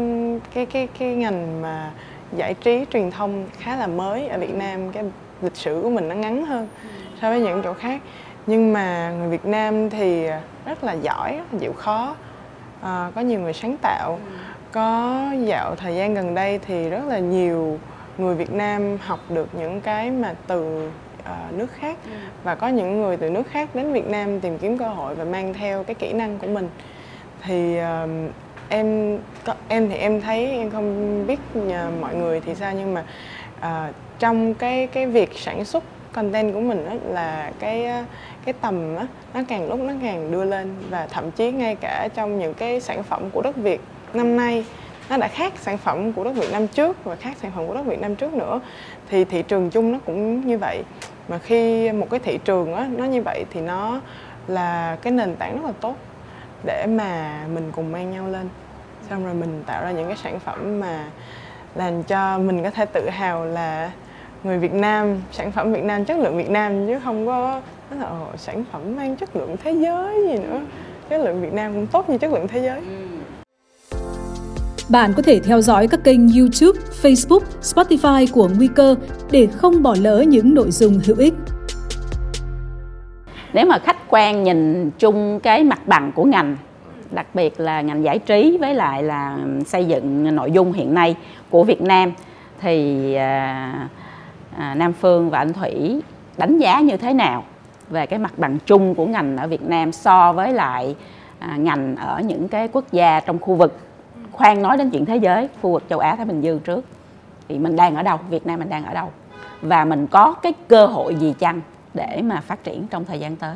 [0.54, 1.90] cái cái cái ngành mà
[2.36, 5.04] giải trí truyền thông khá là mới ở Việt Nam cái
[5.42, 6.68] lịch sử của mình nó ngắn hơn
[7.20, 8.00] so với những chỗ khác.
[8.46, 10.26] Nhưng mà người Việt Nam thì
[10.66, 12.16] rất là giỏi rất là chịu khó
[12.80, 14.18] à, có nhiều người sáng tạo
[14.72, 17.78] có dạo thời gian gần đây thì rất là nhiều
[18.18, 20.90] người Việt Nam học được những cái mà từ
[21.56, 21.96] nước khác.
[22.04, 22.10] Ừ.
[22.44, 25.24] và có những người từ nước khác đến Việt Nam tìm kiếm cơ hội và
[25.24, 26.68] mang theo cái kỹ năng của mình.
[27.42, 28.32] Thì uh,
[28.68, 31.40] em có, em thì em thấy em không biết
[32.00, 33.04] mọi người thì sao nhưng mà
[33.58, 37.88] uh, trong cái cái việc sản xuất content của mình đó là cái
[38.44, 40.74] cái tầm đó, nó càng lúc nó càng đưa lên.
[40.90, 43.80] Và thậm chí ngay cả trong những cái sản phẩm của đất Việt
[44.14, 44.64] năm nay
[45.10, 47.74] nó đã khác sản phẩm của đất Việt năm trước và khác sản phẩm của
[47.74, 48.60] đất Việt năm trước nữa.
[49.08, 50.82] Thì thị trường chung nó cũng như vậy
[51.30, 54.00] mà khi một cái thị trường á nó như vậy thì nó
[54.48, 55.94] là cái nền tảng rất là tốt
[56.64, 58.48] để mà mình cùng mang nhau lên.
[59.10, 61.04] Xong rồi mình tạo ra những cái sản phẩm mà
[61.74, 63.90] làm cho mình có thể tự hào là
[64.44, 68.06] người Việt Nam sản phẩm Việt Nam chất lượng Việt Nam chứ không có là
[68.06, 70.60] Ồ, sản phẩm mang chất lượng thế giới gì nữa.
[71.08, 72.78] Chất lượng Việt Nam cũng tốt như chất lượng thế giới.
[72.78, 73.09] Ừ.
[74.90, 78.94] Bạn có thể theo dõi các kênh YouTube, Facebook, Spotify của Nguy cơ
[79.30, 81.34] để không bỏ lỡ những nội dung hữu ích.
[83.52, 86.56] Nếu mà khách quan nhìn chung cái mặt bằng của ngành,
[87.10, 91.16] đặc biệt là ngành giải trí với lại là xây dựng nội dung hiện nay
[91.50, 92.12] của Việt Nam
[92.60, 93.88] thì à,
[94.56, 96.02] à, Nam Phương và anh Thủy
[96.36, 97.44] đánh giá như thế nào
[97.90, 100.96] về cái mặt bằng chung của ngành ở Việt Nam so với lại
[101.38, 103.78] à, ngành ở những cái quốc gia trong khu vực
[104.40, 106.84] khoan nói đến chuyện thế giới khu vực châu Á Thái Bình Dương trước.
[107.48, 108.18] Thì mình đang ở đâu?
[108.30, 109.08] Việt Nam mình đang ở đâu?
[109.62, 111.60] Và mình có cái cơ hội gì chăng
[111.94, 113.54] để mà phát triển trong thời gian tới?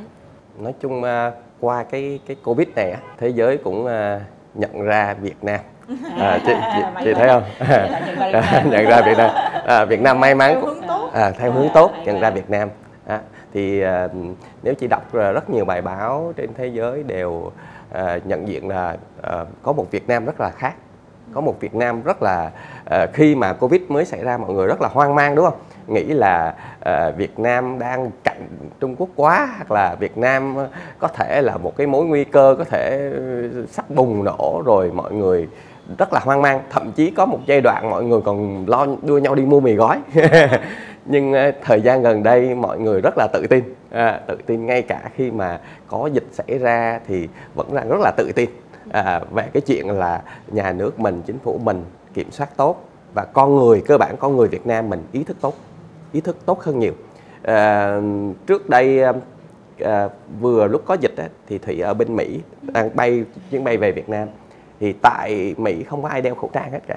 [0.58, 4.20] Nói chung à, qua cái cái covid này thế giới cũng à,
[4.54, 5.60] nhận ra Việt Nam.
[6.18, 7.42] À, chị, chị, chị thấy không?
[8.70, 9.30] Nhận ra Việt Nam.
[9.66, 10.64] À, Việt Nam may mắn.
[11.12, 12.68] À, theo hướng tốt nhận ra Việt Nam
[13.06, 13.20] à,
[13.54, 14.08] thì à,
[14.62, 17.50] nếu chị đọc rất nhiều bài báo trên thế giới đều
[17.92, 20.74] à, nhận diện là à, có một Việt Nam rất là khác.
[21.32, 22.50] Có một Việt Nam rất là
[22.90, 25.58] à, khi mà Covid mới xảy ra mọi người rất là hoang mang đúng không?
[25.86, 28.48] Nghĩ là à, Việt Nam đang cạnh
[28.80, 30.56] Trung Quốc quá hoặc là Việt Nam
[30.98, 33.12] có thể là một cái mối nguy cơ có thể
[33.70, 35.48] sắp bùng nổ rồi mọi người
[35.98, 36.60] rất là hoang mang.
[36.70, 39.74] Thậm chí có một giai đoạn mọi người còn lo đua nhau đi mua mì
[39.74, 40.00] gói.
[41.06, 43.64] nhưng ờ, thời gian gần đây mọi người rất là tự tin.
[43.90, 48.00] À, tự tin ngay cả khi mà có dịch xảy ra thì vẫn là rất
[48.00, 48.50] là tự tin.
[48.92, 53.24] À, về cái chuyện là nhà nước mình chính phủ mình kiểm soát tốt và
[53.24, 55.54] con người cơ bản con người Việt Nam mình ý thức tốt
[56.12, 56.92] ý thức tốt hơn nhiều.
[57.42, 57.96] À,
[58.46, 59.02] trước đây
[59.80, 60.08] à,
[60.40, 63.92] vừa lúc có dịch á, thì thủy ở bên Mỹ đang bay chuyến bay về
[63.92, 64.28] Việt Nam.
[64.80, 66.96] Thì tại Mỹ không có ai đeo khẩu trang hết cả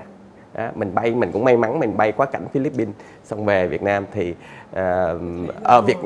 [0.58, 3.84] đó, mình bay mình cũng may mắn mình bay qua cảnh Philippines xong về Việt
[3.84, 4.32] Nam thì
[4.72, 4.78] uh,
[5.64, 5.98] ở Việt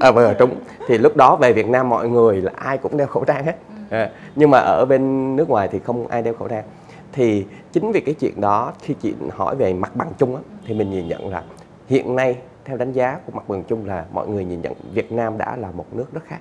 [0.00, 0.54] ở vừa trúng.
[0.88, 3.56] Thì lúc đó về Việt Nam mọi người là ai cũng đeo khẩu trang hết.
[3.90, 6.64] À, nhưng mà ở bên nước ngoài thì không ai đeo khẩu trang.
[7.12, 10.74] Thì chính vì cái chuyện đó khi chị hỏi về mặt bằng chung á, thì
[10.74, 11.42] mình nhìn nhận là
[11.86, 15.12] hiện nay theo đánh giá của mặt bằng chung là mọi người nhìn nhận Việt
[15.12, 16.40] Nam đã là một nước rất khác.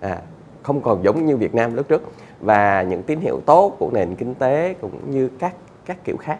[0.00, 0.18] À,
[0.62, 2.02] không còn giống như Việt Nam lúc trước.
[2.40, 5.54] Và những tín hiệu tốt của nền kinh tế cũng như các
[5.86, 6.38] các kiểu khác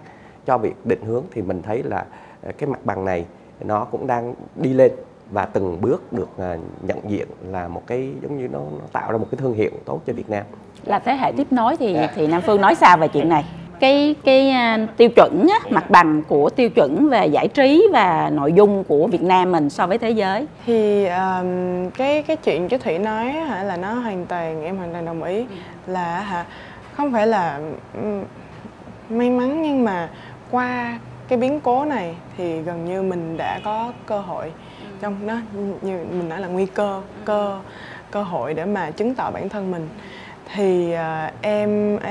[0.50, 2.04] cho việc định hướng thì mình thấy là
[2.42, 3.24] ờ, cái mặt bằng này
[3.64, 4.92] nó cũng đang đi lên
[5.30, 9.12] và từng bước được ờ, nhận diện là một cái giống như nó, nó tạo
[9.12, 10.44] ra một cái thương hiệu tốt cho Việt Nam.
[10.84, 12.10] Là thế hệ tiếp nối thì yeah.
[12.10, 12.12] Dạ.
[12.16, 13.44] thì Nam Phương nói sao về chuyện này?
[13.80, 18.30] Cái cái uh, tiêu chuẩn á, mặt bằng của tiêu chuẩn về giải trí và
[18.32, 20.46] nội dung của Việt Nam mình so với thế giới?
[20.66, 24.92] Thì um, cái cái chuyện chú thủy nói hả là nó hoàn toàn em hoàn
[24.92, 25.46] toàn đồng ý.
[25.86, 26.44] Là hả
[26.96, 27.60] không phải là
[27.94, 28.24] um,
[29.10, 30.08] may mắn nhưng mà
[30.50, 34.52] qua cái biến cố này thì gần như mình đã có cơ hội.
[35.00, 35.34] Trong nó
[35.82, 37.60] như mình nói là nguy cơ cơ
[38.10, 39.88] cơ hội để mà chứng tỏ bản thân mình.
[40.54, 42.02] Thì uh, em uh,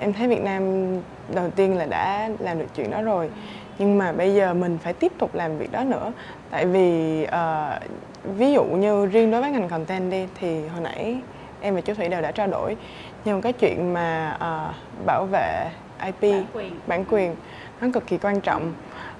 [0.00, 0.94] em thấy Việt Nam
[1.34, 3.30] đầu tiên là đã làm được chuyện đó rồi.
[3.78, 6.12] Nhưng mà bây giờ mình phải tiếp tục làm việc đó nữa.
[6.50, 7.82] Tại vì uh,
[8.36, 11.16] ví dụ như riêng đối với ngành content đi thì hồi nãy
[11.60, 12.76] em và chú thủy đều đã trao đổi.
[13.24, 15.68] Nhưng cái chuyện mà uh, bảo vệ
[16.04, 16.80] IP bản quyền.
[16.86, 17.34] bản quyền
[17.80, 18.72] nó cực kỳ quan trọng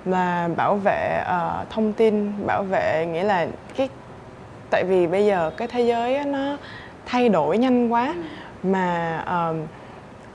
[0.04, 3.88] là bảo vệ uh, thông tin bảo vệ nghĩa là cái
[4.70, 6.56] tại vì bây giờ cái thế giới nó
[7.06, 8.68] thay đổi nhanh quá ừ.
[8.68, 9.56] mà uh,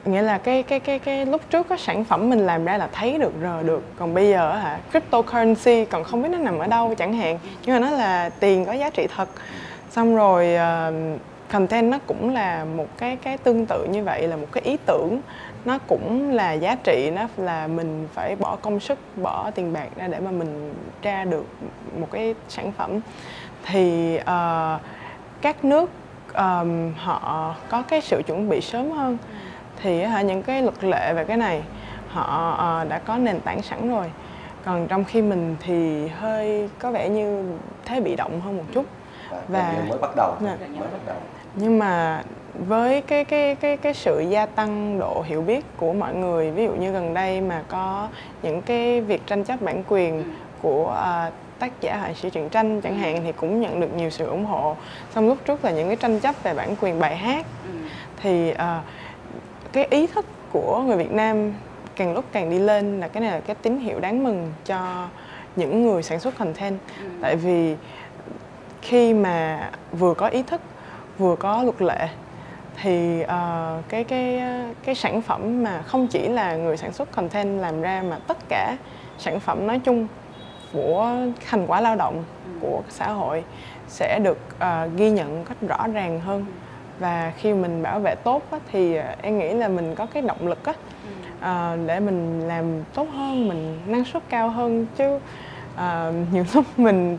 [0.07, 2.89] nghĩa là cái cái cái cái lúc trước cái sản phẩm mình làm ra là
[2.91, 3.83] thấy được rờ được.
[3.99, 7.39] Còn bây giờ hả cryptocurrency còn không biết nó nằm ở đâu chẳng hạn.
[7.65, 9.29] Nhưng mà nó là tiền có giá trị thật.
[9.89, 11.19] Xong rồi uh,
[11.51, 14.77] content nó cũng là một cái cái tương tự như vậy là một cái ý
[14.85, 15.21] tưởng
[15.65, 19.87] nó cũng là giá trị nó là mình phải bỏ công sức bỏ tiền bạc
[19.95, 21.45] ra để mà mình ra được
[21.99, 22.99] một cái sản phẩm.
[23.65, 24.81] Thì uh,
[25.41, 25.89] các nước
[26.33, 29.17] um, họ có cái sự chuẩn bị sớm hơn.
[29.81, 31.61] Thì uh, những cái luật lệ về cái này
[32.07, 34.11] họ uh, đã có nền tảng sẵn rồi.
[34.65, 37.45] Còn trong khi mình thì hơi có vẻ như
[37.85, 38.85] thế bị động hơn một chút.
[39.47, 41.15] Và mới bắt đầu nè, mới bắt đầu
[41.55, 42.23] nhưng mà
[42.67, 46.63] với cái cái cái cái sự gia tăng độ hiểu biết của mọi người ví
[46.63, 48.07] dụ như gần đây mà có
[48.43, 50.23] những cái việc tranh chấp bản quyền
[50.61, 50.83] của
[51.27, 54.25] uh, tác giả họa sĩ truyện tranh chẳng hạn thì cũng nhận được nhiều sự
[54.25, 54.75] ủng hộ.
[55.15, 57.45] Xong lúc trước là những cái tranh chấp về bản quyền bài hát.
[58.21, 58.57] Thì uh,
[59.71, 61.53] cái ý thức của người Việt Nam
[61.95, 65.07] càng lúc càng đi lên là cái này là cái tín hiệu đáng mừng cho
[65.55, 66.79] những người sản xuất content.
[67.21, 67.75] Tại vì
[68.81, 70.61] khi mà vừa có ý thức
[71.21, 72.07] vừa có luật lệ
[72.81, 74.41] thì uh, cái cái
[74.83, 78.37] cái sản phẩm mà không chỉ là người sản xuất content làm ra mà tất
[78.49, 78.77] cả
[79.17, 80.07] sản phẩm nói chung
[80.73, 81.15] của
[81.49, 82.23] thành quả lao động
[82.61, 83.43] của xã hội
[83.87, 86.45] sẽ được uh, ghi nhận cách rõ ràng hơn.
[86.99, 90.21] Và khi mình bảo vệ tốt á, thì uh, em nghĩ là mình có cái
[90.21, 94.85] động lực á, uh, để mình làm tốt hơn mình năng suất cao hơn.
[94.97, 97.17] Chứ uh, nhiều lúc mình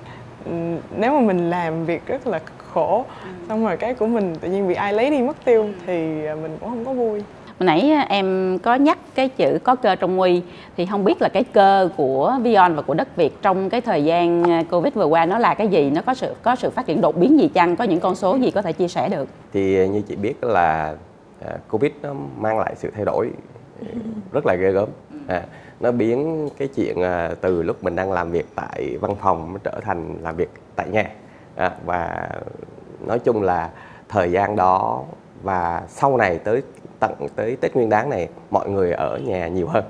[0.97, 2.41] nếu mà mình làm việc rất là
[2.75, 3.29] khổ ừ.
[3.49, 6.35] xong rồi cái của mình tự nhiên bị ai lấy đi mất tiêu thì à,
[6.35, 7.23] mình cũng không có vui
[7.59, 10.43] Hồi nãy à, em có nhắc cái chữ có cơ trong nguy
[10.77, 14.05] thì không biết là cái cơ của Vion và của đất Việt trong cái thời
[14.05, 16.87] gian à, Covid vừa qua nó là cái gì, nó có sự có sự phát
[16.87, 19.29] triển đột biến gì chăng, có những con số gì có thể chia sẻ được?
[19.53, 20.95] Thì như chị biết là
[21.71, 23.31] Covid nó mang lại sự thay đổi
[24.33, 24.89] rất là ghê gớm.
[25.27, 25.43] À,
[25.81, 26.97] nó biến cái chuyện
[27.41, 31.11] từ lúc mình đang làm việc tại văn phòng trở thành làm việc tại nhà
[31.57, 32.29] à, và
[33.07, 33.71] nói chung là
[34.09, 35.03] thời gian đó
[35.43, 36.63] và sau này tới
[37.01, 39.85] tận tới Tết Nguyên Đán này mọi người ở nhà nhiều hơn.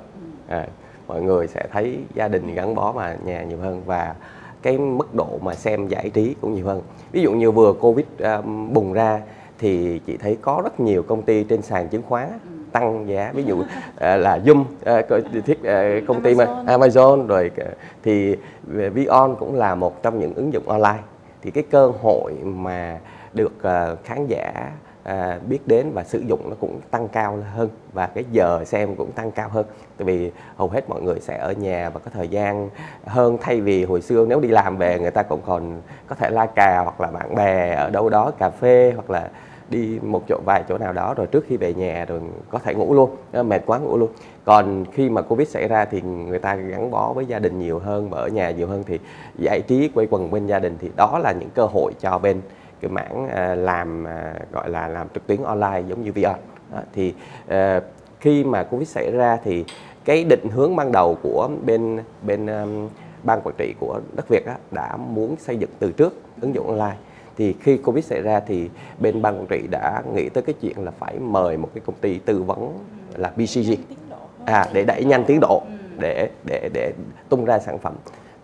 [0.48, 0.66] À,
[1.09, 4.14] mọi người sẽ thấy gia đình gắn bó mà nhà nhiều hơn và
[4.62, 6.83] cái mức độ mà xem giải trí cũng nhiều hơn.
[7.12, 9.20] Ví dụ như vừa Covid um, bùng ra
[9.59, 12.29] thì chị thấy có rất nhiều công ty trên sàn chứng khoán
[12.72, 13.33] tăng giá.
[13.35, 13.66] Ví dụ uh,
[13.98, 16.64] là Zoom uh, thiết uh, công ty Amazon.
[16.64, 17.27] mà Amazon.
[17.27, 17.68] Rồi uh,
[18.03, 20.98] thì Vion cũng là một trong những ứng dụng online
[21.42, 22.98] thì cái cơ hội mà
[23.33, 24.72] được ờ, khán giả
[25.05, 28.96] ờ, biết đến và sử dụng nó cũng tăng cao hơn và cái giờ xem
[28.96, 29.66] cũng tăng cao hơn.
[29.96, 32.70] Tại vì hầu hết mọi người sẽ ở nhà và có thời gian
[33.07, 36.31] hơn, thay vì hồi xưa nếu đi làm về người ta cũng còn có thể
[36.31, 39.31] la cà hoặc là bạn bè ở đâu đó, cà phê hoặc là
[39.73, 42.75] đi một chỗ vài chỗ nào đó rồi trước khi về nhà rồi có thể
[42.75, 44.11] ngủ luôn ờ, mệt quá ngủ luôn.
[44.45, 47.79] Còn khi mà covid xảy ra thì người ta gắn bó với gia đình nhiều
[47.79, 48.99] hơn và ở nhà nhiều hơn thì
[49.39, 52.41] giải trí quây quần bên gia đình thì đó là những cơ hội cho bên
[52.81, 56.37] cái mảng ờ, làm ờ, gọi là làm trực tuyến online giống như VR
[56.73, 57.15] đó, thì
[58.21, 59.65] khi mà covid xảy ra thì
[60.05, 62.89] cái định hướng ban đầu của bên bên um,
[63.23, 66.67] ban quản trị của đất Việt á, đã muốn xây dựng từ trước ứng dụng
[66.67, 66.97] online
[67.37, 70.85] thì khi covid xảy ra thì bên ban quản trị đã nghĩ tới cái chuyện
[70.85, 72.79] là phải mời một cái công ty tư vấn
[73.16, 73.73] là BCG
[74.45, 75.62] à để đẩy nhanh tiến độ
[75.99, 76.92] để để để
[77.29, 77.95] tung ra sản phẩm.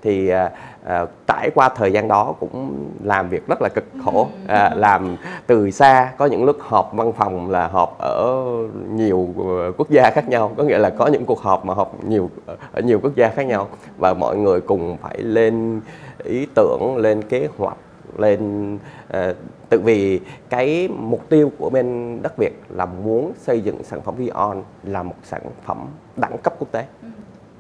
[0.02, 0.50] Thì à,
[0.84, 4.28] à, trải qua thời gian đó cũng làm việc rất là cực khổ.
[4.46, 8.44] À, làm từ xa có những lúc họp văn phòng là họp ở
[8.90, 10.52] nhiều ờ, quốc gia khác nhau.
[10.56, 12.30] Có nghĩa là có những cuộc họp mà họp nhiều
[12.72, 13.68] ở nhiều quốc gia khác nhau.
[13.98, 15.80] Và mọi người cùng phải lên
[16.24, 17.76] ý tưởng lên kế hoạch
[18.16, 19.36] lên uh,
[19.68, 24.14] tự vì cái mục tiêu của bên đất Việt là muốn xây dựng sản phẩm
[24.16, 26.84] Vion là một sản phẩm đẳng cấp quốc tế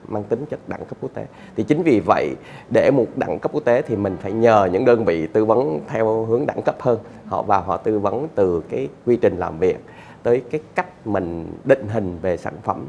[0.08, 1.26] mang tính chất đẳng cấp quốc tế.
[1.56, 2.36] Thì chính vì vậy
[2.70, 5.80] để một đẳng cấp quốc tế thì mình phải nhờ những đơn vị tư vấn
[5.88, 6.98] theo hướng đẳng cấp hơn.
[7.26, 9.84] Họ vào họ tư vấn từ cái quy trình làm việc
[10.22, 12.86] tới cái cách mình định hình về sản phẩm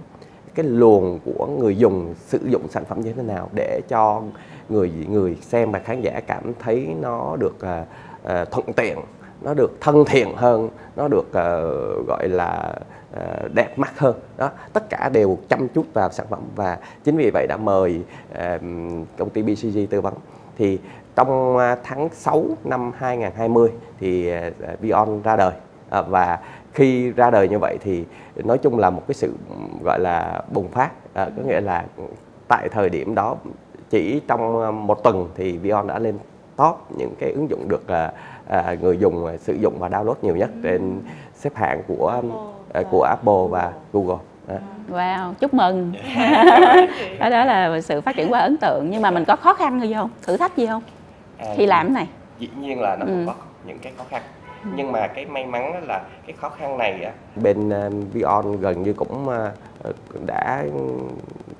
[0.55, 4.21] cái luồng của người dùng sử dụng sản phẩm như thế nào để cho
[4.69, 8.97] người người xem và khán giả cảm thấy nó được uh, thuận tiện
[9.41, 12.75] nó được thân thiện hơn nó được uh, gọi là
[13.13, 14.15] uh, đẹp mắt hơn.
[14.38, 16.39] Đó tất cả đều chăm chút vào sản phẩm.
[16.55, 18.38] Và chính vì vậy đã mời uh,
[19.17, 20.13] công ty BCG tư vấn.
[20.57, 20.79] Thì
[21.15, 24.31] trong tháng 6 năm 2020 thì
[24.79, 25.53] Vion ra đời.
[25.89, 26.39] Và
[26.73, 28.05] khi ra đời như vậy thì
[28.36, 29.34] nói chung là một cái sự
[29.84, 31.86] gọi là bùng phát à, có nghĩa là
[32.47, 33.36] tại thời điểm đó
[33.89, 36.17] chỉ trong một tuần thì Vion đã lên
[36.55, 38.12] top những cái ứng dụng được à,
[38.47, 41.01] à, người dùng sử dụng và download nhiều nhất trên
[41.36, 42.21] xếp hạng của
[42.73, 44.17] à, của Apple và Google.
[44.47, 44.60] À.
[44.91, 45.93] Wow, chúc mừng.
[47.19, 49.82] đó, đó là sự phát triển quá ấn tượng nhưng mà mình có khó khăn
[49.82, 50.10] gì không?
[50.21, 50.82] Thử thách gì không?
[51.38, 52.08] À, khi làm cái này?
[52.39, 53.27] Dĩ nhiên là nó cũng ừ.
[53.27, 53.34] có
[53.65, 54.21] những cái khó khăn
[54.63, 58.84] nhưng mà cái may mắn là cái khó khăn này á bên uh, Vion gần
[58.84, 59.95] như cũng uh,
[60.26, 60.63] đã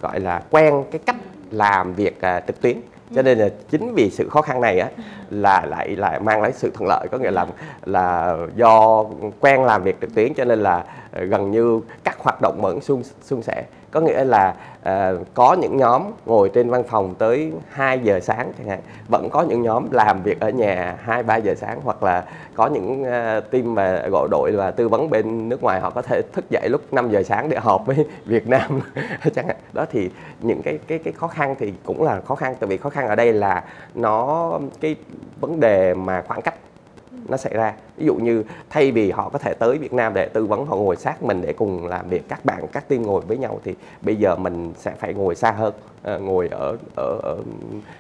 [0.02, 1.16] gọi là quen cái cách
[1.52, 2.78] làm việc uh, trực tuyến.
[3.16, 4.88] Cho nên là chính vì sự khó khăn này á
[5.30, 7.08] là lại lại mang lại sự thuận lợi.
[7.12, 7.46] Có nghĩa là
[7.86, 9.04] là do
[9.40, 12.82] quen làm việc trực tuyến cho nên là Ờ, gần như các hoạt động vẫn
[12.82, 13.64] suôn suôn sẻ.
[13.92, 18.52] Có nghĩa là uh, có những nhóm ngồi trên văn phòng tới 2 giờ sáng
[18.58, 22.04] chẳng hạn vẫn có những nhóm làm việc ở nhà 2 3 giờ sáng hoặc
[22.04, 25.90] là có những uh, team mà gọi đội và tư vấn bên nước ngoài họ
[25.90, 28.82] có thể thức dậy lúc 5 giờ sáng để họp với Việt Nam
[29.36, 29.58] chẳng hạn.
[29.74, 30.10] Đó thì
[30.42, 33.08] những cái cái cái khó khăn thì cũng là khó khăn tại vì khó khăn
[33.08, 33.64] ở đây là
[33.96, 34.96] nó cái
[35.42, 36.56] vấn đề mà khoảng cách
[37.30, 37.74] nó xảy ra.
[37.98, 40.76] Ví dụ như thay vì họ có thể tới Việt Nam để tư vấn họ
[40.76, 43.76] ngồi sát mình để cùng làm việc các bạn các team ngồi với nhau thì
[44.02, 47.38] bây giờ mình sẽ phải ngồi xa hơn ờ, ngồi ở, ở ở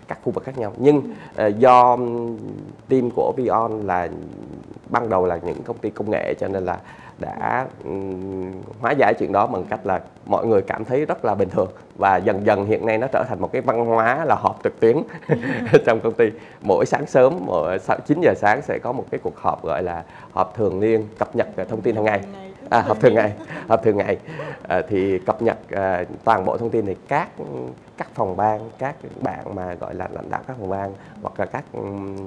[0.08, 0.74] các khu vực khác nhau.
[0.78, 1.02] Nhưng
[1.36, 1.98] ờ, do
[2.90, 4.10] team của Vion là
[4.90, 6.80] ban đầu là những công ty công nghệ cho nên là
[7.20, 7.66] đã
[8.80, 11.70] hóa giải chuyện đó bằng cách là mọi người cảm thấy rất là bình thường
[11.98, 14.80] và dần dần hiện nay nó trở thành một cái văn hóa là họp trực
[14.80, 14.98] tuyến
[15.86, 16.26] trong công ty.
[16.62, 20.04] Mỗi sáng sớm, mỗi 9 giờ sáng sẽ có một cái cuộc họp gọi là
[20.32, 23.34] họp thường niên, cập nhật thông tin hàng ngày à, họp thường ngày
[23.68, 24.18] họp thường ngày.
[24.68, 27.30] À, thì cập nhật à, toàn bộ thông tin thì các
[27.98, 31.46] các phòng ban các bạn mà gọi là lãnh đạo các phòng ban hoặc là
[31.46, 31.64] các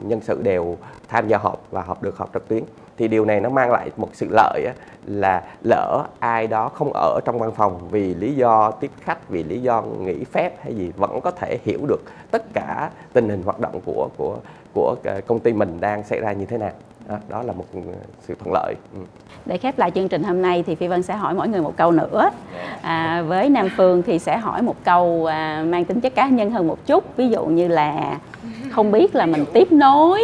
[0.03, 0.77] nhân sự đều
[1.09, 2.63] tham gia họp và họp được họp trực tuyến.
[2.99, 4.75] Thì điều này nó mang lại một sự lợi á,
[5.07, 9.43] là lỡ ai đó không ở trong văn phòng vì lý do tiếp khách vì
[9.43, 13.43] lý do nghỉ phép hay gì vẫn có thể hiểu được tất cả tình hình
[13.43, 14.37] hoạt động của của
[14.75, 16.73] của à, công ty mình đang xảy ra như thế nào
[17.09, 17.81] đó, đó là một ờ,
[18.21, 18.75] sự thuận lợi.
[18.95, 19.01] Ừ.
[19.47, 21.77] để khép lại chương trình hôm nay thì phi vân sẽ hỏi mỗi người một
[21.77, 22.31] câu nữa.
[22.83, 26.51] À, với nam phương thì sẽ hỏi một câu à, mang tính chất cá nhân
[26.51, 27.17] hơn một chút.
[27.17, 28.19] Ví dụ như là
[28.71, 30.23] không biết là mình tiếp nối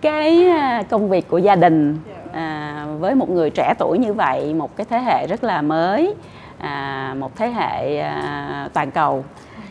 [0.00, 1.98] cái à, công việc của gia đình
[2.32, 6.14] à, với một người trẻ tuổi như vậy một cái thế hệ rất là mới
[6.58, 9.24] à, một thế hệ à, toàn cầu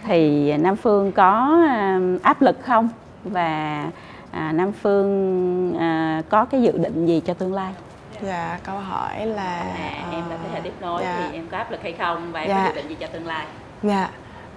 [0.08, 2.90] thì nam phương có à, áp lực không?
[3.24, 3.86] Và
[4.32, 7.74] à, nam phương à, có cái dự định gì cho tương lai
[8.22, 11.18] dạ câu hỏi là à, em là thế hệ tiếp nối dạ.
[11.20, 12.64] thì em có áp lực hay không và em dạ.
[12.64, 13.46] có dự định gì cho tương lai
[13.84, 14.10] dạ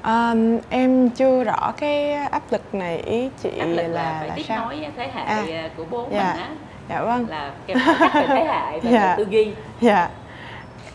[0.06, 4.28] Um, em chưa rõ cái áp lực này ý chị áp lực là, là, phải
[4.28, 4.64] là tiếp sao?
[4.64, 6.34] nối thế hệ à, của bố dạ.
[6.34, 6.48] mình á
[6.88, 7.78] dạ vâng là kèm
[8.14, 9.14] về thế hệ và dạ.
[9.16, 10.08] tư duy dạ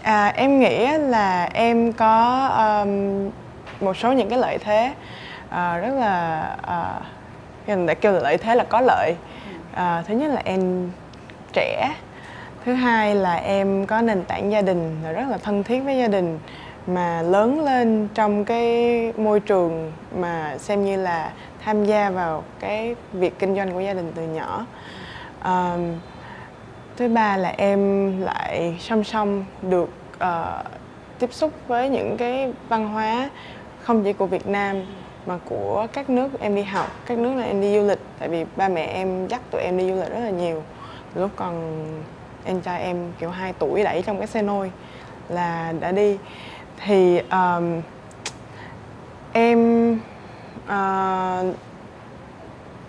[0.02, 3.30] à, em nghĩ là em có um,
[3.82, 4.94] một số những cái lợi thế
[5.46, 7.04] uh, rất là uh,
[7.68, 9.16] để kêu là lợi thế là có lợi.
[9.74, 10.90] Uh, thứ nhất là em
[11.54, 11.96] trẻ.
[12.66, 16.08] Thứ hai là em có nền tảng gia đình rất là thân thiết với gia
[16.08, 16.40] đình
[16.88, 21.32] mà lớn lên trong cái môi trường mà xem như là
[21.64, 24.66] tham gia vào cái việc kinh doanh của gia đình từ nhỏ.
[25.46, 25.94] Um,
[26.98, 30.66] thứ ba là em lại song song được uh,
[31.20, 33.30] tiếp xúc với những cái văn hóa
[33.82, 34.82] không chỉ của Việt Nam
[35.28, 36.92] mà của các nước em đi học.
[37.06, 39.78] Các nước là em đi du lịch tại vì ba mẹ em dắt tụi em
[39.78, 40.64] đi du lịch rất là nhiều.
[41.16, 41.84] Lúc còn
[42.46, 44.72] em trai em kiểu 2 tuổi đẩy trong cái xe nôi
[45.30, 46.18] là đã đi.
[46.86, 47.82] Thì um,
[49.34, 49.92] em
[50.64, 51.56] uh,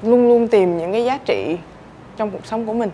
[0.03, 1.57] luôn luôn tìm những cái giá trị
[2.17, 2.91] trong cuộc sống của mình.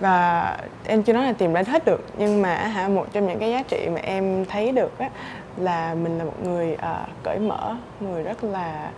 [0.00, 0.56] Và
[0.86, 3.50] em chưa nói là tìm ra hết được nhưng mà hả một trong những cái
[3.50, 5.10] giá trị mà em thấy được á
[5.56, 8.90] là mình là một người uh, cởi mở người rất là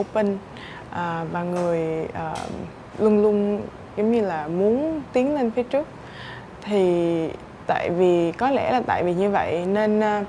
[0.00, 0.96] open uh,
[1.32, 2.38] và người uh,
[2.98, 3.62] luôn luôn
[3.96, 5.88] giống như là muốn tiến lên phía trước.
[6.62, 7.28] Thì
[7.66, 10.26] tại vì có lẽ là tại vì như vậy nên uh,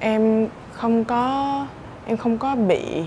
[0.00, 1.66] em không có
[2.06, 3.04] em không có bị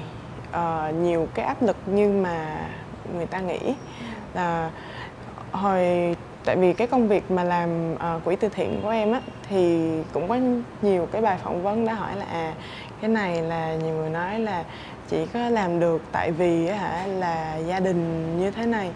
[0.50, 2.68] uh, nhiều cái áp lực như mà
[3.16, 3.76] người ta nghĩ.
[4.34, 4.72] Là
[5.52, 6.16] hồi
[6.50, 9.90] tại vì cái công việc mà làm uh, quỹ từ thiện của em á thì
[10.14, 10.38] cũng có
[10.82, 12.54] nhiều cái bài phỏng vấn đã hỏi là à
[13.02, 14.64] cái này là nhiều người nói là
[15.08, 18.92] chỉ có làm được tại vì hả là gia đình như thế này.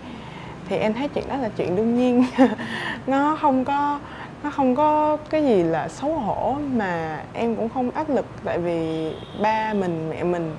[0.70, 2.26] Thì em thấy chuyện đó là chuyện đương nhiên.
[3.08, 3.99] Nó không có
[4.43, 8.60] nó không có cái gì là xấu hổ mà em cũng không áp lực tại
[8.60, 10.56] vì ba mình mẹ mình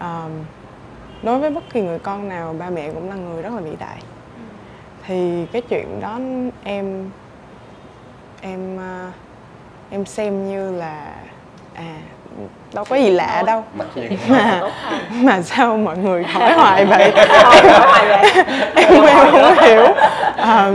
[0.00, 0.30] um,
[1.22, 3.76] đối với bất kỳ người con nào ba mẹ cũng là người rất là vĩ
[3.80, 3.98] đại
[5.06, 6.18] thì cái chuyện đó
[6.64, 7.10] em
[8.40, 9.14] em uh,
[9.90, 11.14] em xem như là
[11.74, 11.96] à
[12.74, 13.64] đâu có gì lạ đâu.
[13.74, 13.84] Mà
[15.10, 17.12] mà sao mọi người hỏi hoài vậy?
[18.74, 19.86] em em không hiểu.
[20.36, 20.70] À,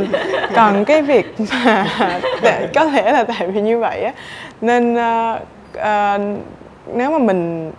[0.55, 1.87] còn cái việc mà
[2.75, 4.11] có thể là tại vì như vậy á
[4.61, 5.41] nên uh,
[5.77, 6.39] uh,
[6.93, 7.71] nếu mà mình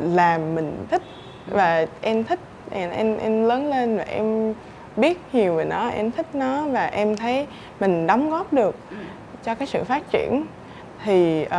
[0.00, 1.02] làm mình thích
[1.46, 2.38] và em thích
[2.70, 4.54] em em, em lớn lên và em
[4.96, 7.46] biết nhiều về nó em thích nó và em thấy
[7.80, 8.76] mình đóng góp được
[9.44, 10.44] cho cái sự phát triển.
[11.04, 11.50] Thì uh,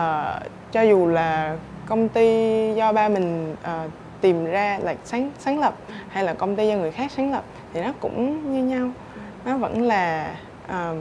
[0.72, 2.30] cho dù là công ty
[2.76, 5.76] do ba mình uh, tìm ra là sáng sáng lập
[6.10, 8.90] hay là công ty do người khác sáng lập thì nó cũng như nhau.
[9.46, 10.98] Nó vẫn là uh,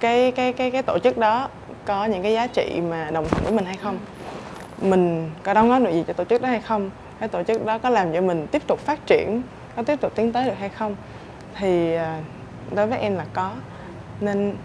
[0.00, 1.48] cái cái cái cái tổ chức đó
[1.84, 3.98] có những cái giá trị mà đồng thuận với mình hay không.
[4.82, 6.90] Mình có đóng góp được gì cho tổ chức đó hay không?
[7.20, 9.42] Cái tổ chức đó có làm cho mình tiếp tục phát triển
[9.76, 10.96] có tiếp tục tiến tới được hay không?
[11.58, 13.50] Thì uh, đối với em là có.
[14.20, 14.56] Nên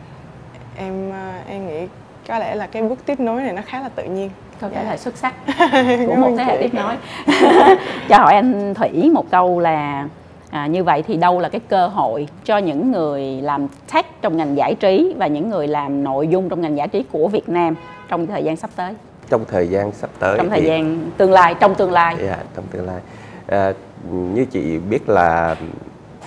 [0.77, 1.87] em uh, em nghĩ
[2.27, 4.29] có lẽ là cái bước tiếp nối này nó khá là tự nhiên.
[4.61, 5.33] Câu trả lời xuất sắc
[6.07, 6.95] của một thế hệ tiếp nối.
[8.09, 10.07] Cho hỏi anh thủy một câu là
[10.49, 14.37] à, như vậy thì đâu là cái cơ hội cho những người làm tech trong
[14.37, 17.49] ngành giải trí và những người làm nội dung trong ngành giải trí của Việt
[17.49, 17.75] Nam
[18.09, 18.93] trong thời gian sắp tới?
[19.29, 22.15] Trong thời gian sắp tới trong thời thì, gian tương lai trong tương lai.
[22.15, 23.01] Yeah, dạ, trong tương lai.
[23.47, 23.73] À,
[24.11, 25.55] như chị biết là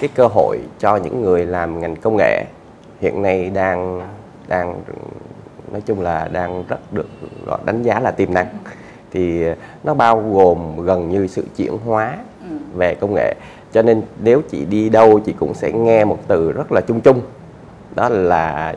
[0.00, 2.44] cái cơ hội cho những người làm ngành công nghệ
[3.00, 4.00] hiện nay đang
[4.48, 4.82] đang
[5.72, 7.08] nói chung là đang rất được
[7.46, 8.46] gọi đánh giá là tiềm năng.
[9.10, 9.44] Thì
[9.84, 12.16] nó bao gồm gần như sự chuyển hóa
[12.50, 12.56] ừ.
[12.74, 13.34] về công nghệ.
[13.72, 17.00] Cho nên nếu chị đi đâu chị cũng sẽ nghe một từ rất là chung
[17.00, 17.20] chung.
[17.94, 18.74] Đó là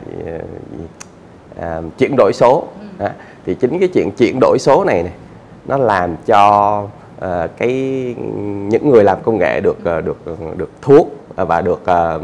[1.58, 2.64] uh, chuyển đổi số.
[2.98, 3.08] Ừ.
[3.46, 5.12] thì chính cái chuyện chuyển đổi số này này
[5.66, 6.82] nó làm cho
[7.18, 7.70] uh, cái
[8.68, 10.18] những người làm công nghệ được uh, được
[10.56, 12.22] được thuốc ờ, và được uh,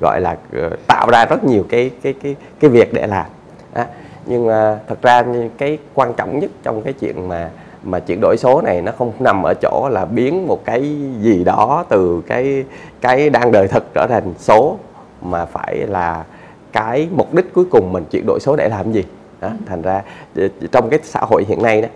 [0.00, 3.26] gọi là uh, tạo ra rất nhiều cái cái cái cái việc để làm.
[3.72, 3.86] À,
[4.26, 4.48] nhưng
[4.88, 5.24] thật ra
[5.58, 7.50] cái quan trọng nhất trong cái chuyện mà
[7.82, 11.44] mà chuyển đổi số này nó không nằm ở chỗ là biến một cái gì
[11.44, 12.64] đó từ cái
[13.00, 14.76] cái đang đời thực trở thành số
[15.22, 16.24] mà phải là
[16.72, 19.04] cái mục đích cuối cùng mình chuyển đổi số để làm gì.
[19.40, 20.02] Đó thành ra
[20.72, 21.88] trong cái xã hội hiện nay đó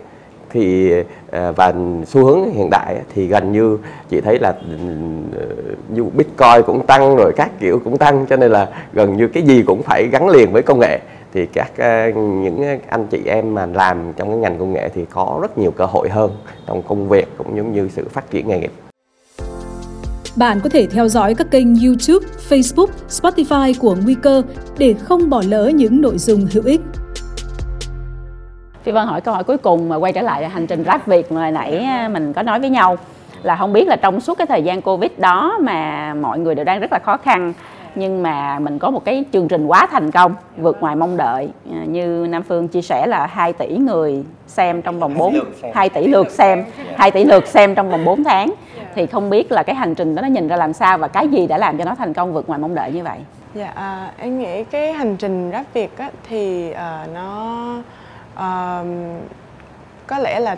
[0.49, 0.91] thì
[1.31, 1.73] ờ, và
[2.07, 3.77] xu hướng hiện đại thì gần như
[4.09, 4.77] chị thấy là ừ,
[5.89, 9.43] như bitcoin cũng tăng rồi các kiểu cũng tăng cho nên là gần như cái
[9.43, 10.99] gì cũng phải gắn liền với công nghệ
[11.33, 15.05] thì các ờ, những anh chị em mà làm trong cái ngành công nghệ thì
[15.13, 16.31] có rất nhiều cơ hội hơn
[16.67, 18.71] trong công việc cũng giống như sự phát triển nghề nghiệp.
[20.35, 24.41] Bạn có thể theo dõi các kênh YouTube, Facebook, Spotify của Nguy cơ
[24.77, 26.81] để không bỏ lỡ những nội dung hữu ích.
[28.83, 31.31] Phi Vân hỏi câu hỏi cuối cùng mà quay trở lại hành trình rap Việt
[31.31, 32.97] mà nãy à, mình có nói với nhau
[33.43, 36.65] là không biết là trong suốt cái thời gian Covid đó mà mọi người đều
[36.65, 37.53] đang rất là khó khăn
[37.95, 41.49] nhưng mà mình có một cái chương trình quá thành công vượt ngoài mong đợi.
[41.71, 45.39] À, như Nam Phương chia sẻ là 2 tỷ người xem trong vòng 4
[45.73, 46.65] 2 tỷ lượt xem
[46.97, 48.53] 2 tỷ lượt xem trong vòng 4 tháng.
[48.95, 51.27] Thì không biết là cái hành trình đó nó nhìn ra làm sao và cái
[51.27, 53.17] gì đã làm cho nó thành công vượt ngoài mong đợi như vậy?
[53.53, 57.65] Dạ à, em nghĩ cái hành trình rap việt á, thì uh, nó
[60.07, 60.55] có lẽ là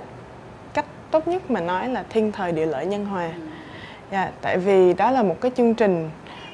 [0.73, 3.29] cách tốt nhất mà nói là thiên thời địa lợi nhân hòa.
[4.11, 6.09] Dạ, tại vì đó là một cái chương trình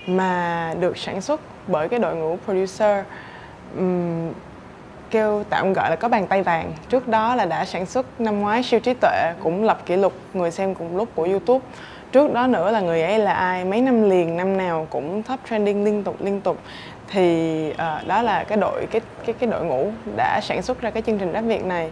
[0.08, 3.06] mà được sản xuất bởi cái đội ngũ producer
[3.78, 4.32] um,
[5.10, 6.72] kêu tạm gọi là có bàn tay vàng.
[6.90, 10.14] Trước đó là đã sản xuất năm ngoái siêu trí tuệ cũng lập kỷ lục
[10.34, 11.66] người xem cùng lúc của youtube
[12.12, 15.40] trước đó nữa là người ấy là ai mấy năm liền năm nào cũng top
[15.50, 16.58] trending liên tục liên tục.
[17.08, 20.90] Thì uh, đó là cái đội cái cái cái đội ngũ đã sản xuất ra
[20.90, 21.92] cái chương trình rap việt này.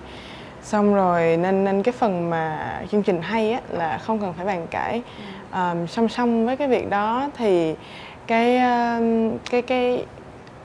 [0.61, 4.45] Xong rồi nên nên cái phần mà chương trình hay á là không cần phải
[4.45, 5.01] bàn cãi.
[5.53, 7.76] Um, song song với cái việc đó thì
[8.28, 10.05] cái um, cái cái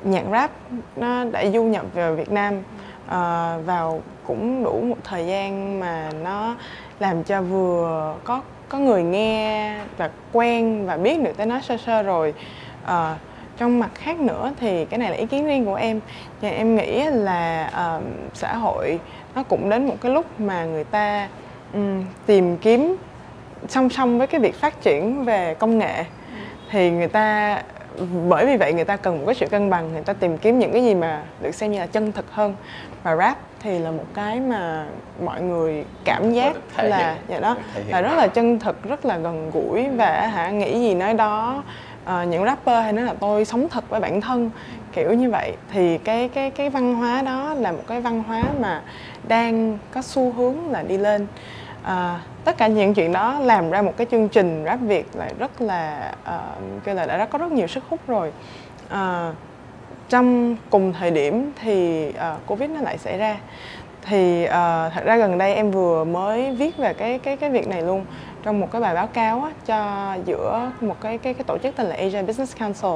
[0.05, 0.51] nhạc rap
[0.97, 2.63] nó đã du nhập vào Việt Nam.
[3.07, 6.57] Uh, vào cũng đủ một thời gian mà nó
[6.99, 11.77] làm cho vừa có có người nghe và quen và biết được tới nó sơ
[11.77, 12.35] sơ rồi.
[12.85, 13.17] À,
[13.59, 16.01] trong mặt khác nữa thì cái này là ý kiến riêng của em.
[16.41, 18.03] Và em nghĩ là uh,
[18.35, 19.01] xã hội
[19.35, 21.29] nó cũng đến một cái lúc mà người ta
[21.73, 22.97] um, tìm kiếm
[23.69, 26.05] song song với cái việc phát triển về công nghệ.
[26.71, 27.59] Thì người ta
[28.29, 30.59] bởi vì vậy người ta cần một cái sự cân bằng người ta tìm kiếm
[30.59, 32.55] những cái gì mà được xem như là chân thực hơn
[33.05, 34.87] và rap thì là một cái mà
[35.25, 37.57] mọi người cảm giác là dạ đó
[37.89, 41.63] là rất là chân thực rất là gần gũi và hả nghĩ gì nói đó.
[42.05, 44.51] À, những rapper hay nói là tôi sống thật với bản thân
[44.93, 45.57] kiểu như vậy.
[45.73, 48.83] Thì cái cái cái văn hóa đó là một cái văn hóa mà
[49.29, 51.27] đang có xu hướng là đi lên.
[51.83, 55.29] À, tất cả những chuyện đó làm ra một cái chương trình rap việt là
[55.39, 58.33] rất là uh, kêu là đã có rất nhiều sức hút rồi.
[58.93, 59.35] Uh,
[60.09, 63.37] trong cùng thời điểm thì uh, covid nó lại xảy ra
[64.03, 64.51] thì uh,
[64.95, 68.05] thật ra gần đây em vừa mới viết về cái cái cái việc này luôn
[68.43, 71.77] trong một cái bài báo cáo á, cho giữa một cái cái cái tổ chức
[71.77, 72.91] tên là Asia Business Council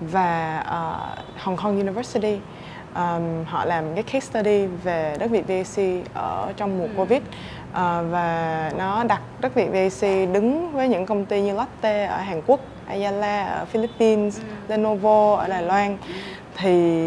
[0.00, 2.38] và uh, Hong Kong University
[2.94, 6.90] um, họ làm cái case study về đất Việt VAC ở trong mùa ừ.
[6.96, 7.74] Covid uh,
[8.10, 12.42] và nó đặt đất Việt VAC đứng với những công ty như Lotte ở Hàn
[12.46, 14.44] Quốc, Ayala ở Philippines, ừ.
[14.68, 15.96] Lenovo ở Đài Loan
[16.60, 17.02] thì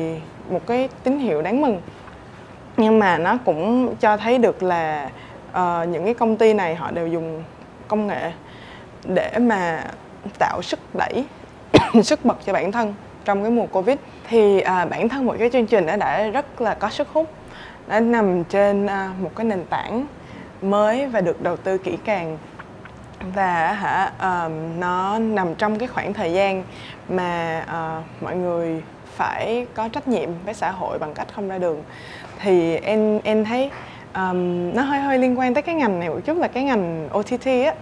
[0.49, 1.81] một cái tín hiệu đáng mừng.
[2.77, 5.09] Nhưng mà nó cũng cho thấy được là
[5.49, 7.43] uh, những cái công ty này họ đều dùng
[7.87, 8.31] công nghệ
[9.05, 9.83] để mà
[10.39, 11.25] tạo sức đẩy
[12.03, 12.93] sức bật cho bản thân
[13.25, 13.97] trong cái mùa covid.
[14.27, 17.29] Thì à, bản thân một cái chương trình đã, đã rất là có sức hút
[17.87, 20.05] đã nằm trên à, một cái nền tảng
[20.61, 22.37] mới và được đầu tư kỹ càng.
[23.35, 26.63] Và hả um, nó nằm trong cái khoảng thời gian
[27.09, 28.83] mà uh, mọi người
[29.21, 31.83] phải có trách nhiệm với xã hội bằng cách không ra đường
[32.39, 33.69] thì em em thấy
[34.15, 37.09] um, nó hơi hơi liên quan tới cái ngành này một chút là cái ngành
[37.19, 37.73] OTT á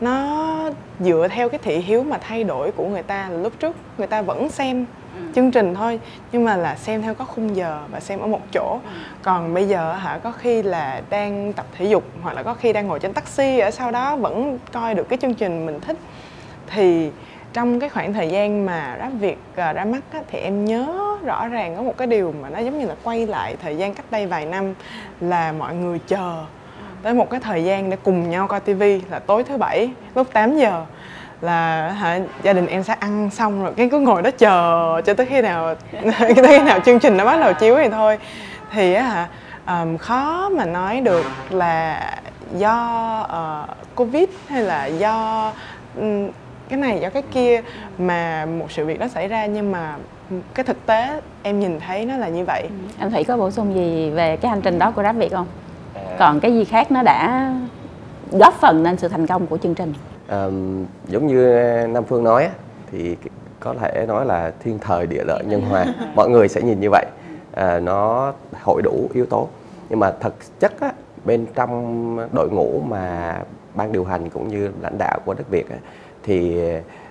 [0.00, 0.70] nó
[1.00, 4.06] dựa theo cái thị hiếu mà thay đổi của người ta là lúc trước người
[4.06, 4.86] ta vẫn xem
[5.16, 5.22] ừ.
[5.34, 6.00] chương trình thôi
[6.32, 8.90] nhưng mà là xem theo có khung giờ và xem ở một chỗ ừ.
[9.22, 12.72] còn bây giờ hả có khi là đang tập thể dục hoặc là có khi
[12.72, 15.96] đang ngồi trên taxi ở sau đó vẫn coi được cái chương trình mình thích
[16.66, 17.10] thì
[17.52, 21.16] trong cái khoảng thời gian mà rap việt ờ, ra mắt á, thì em nhớ
[21.24, 23.94] rõ ràng có một cái điều mà nó giống như là quay lại thời gian
[23.94, 24.74] cách đây vài năm
[25.20, 26.44] là mọi người chờ
[27.02, 30.32] tới một cái thời gian để cùng nhau coi tivi là tối thứ bảy lúc
[30.32, 30.84] 8 giờ
[31.40, 35.14] là hả, gia đình em sẽ ăn xong rồi cái cứ ngồi đó chờ cho
[35.14, 35.74] tới khi nào
[36.36, 38.18] tới khi nào chương trình nó bắt đầu chiếu thì thôi.
[38.72, 39.28] Thì á hả
[39.66, 42.00] um, khó mà nói được là
[42.56, 45.52] do uh, covid hay là do
[45.96, 46.28] um,
[46.68, 47.60] cái này do cái kia
[47.98, 49.96] mà một sự việc đó xảy ra nhưng mà
[50.54, 52.62] cái thực tế em nhìn thấy nó là như vậy.
[52.62, 52.68] Ừ.
[52.98, 55.46] anh thủy có bổ sung gì về cái hành trình đó của rap việt không?
[55.94, 56.16] À.
[56.18, 57.52] còn cái gì khác nó đã
[58.32, 59.94] góp phần nên sự thành công của chương trình?
[60.28, 60.46] À,
[61.08, 62.48] giống như nam phương nói
[62.92, 63.16] thì
[63.60, 65.84] có thể nói là thiên thời địa lợi nhân hòa.
[66.14, 67.06] Mọi người sẽ nhìn như vậy.
[67.54, 69.48] À, nó hội đủ yếu tố.
[69.88, 70.92] Nhưng mà thực chất á,
[71.24, 73.36] bên trong đội ngũ mà
[73.74, 75.76] ban điều hành cũng như lãnh đạo của đất việt á,
[76.28, 76.56] thì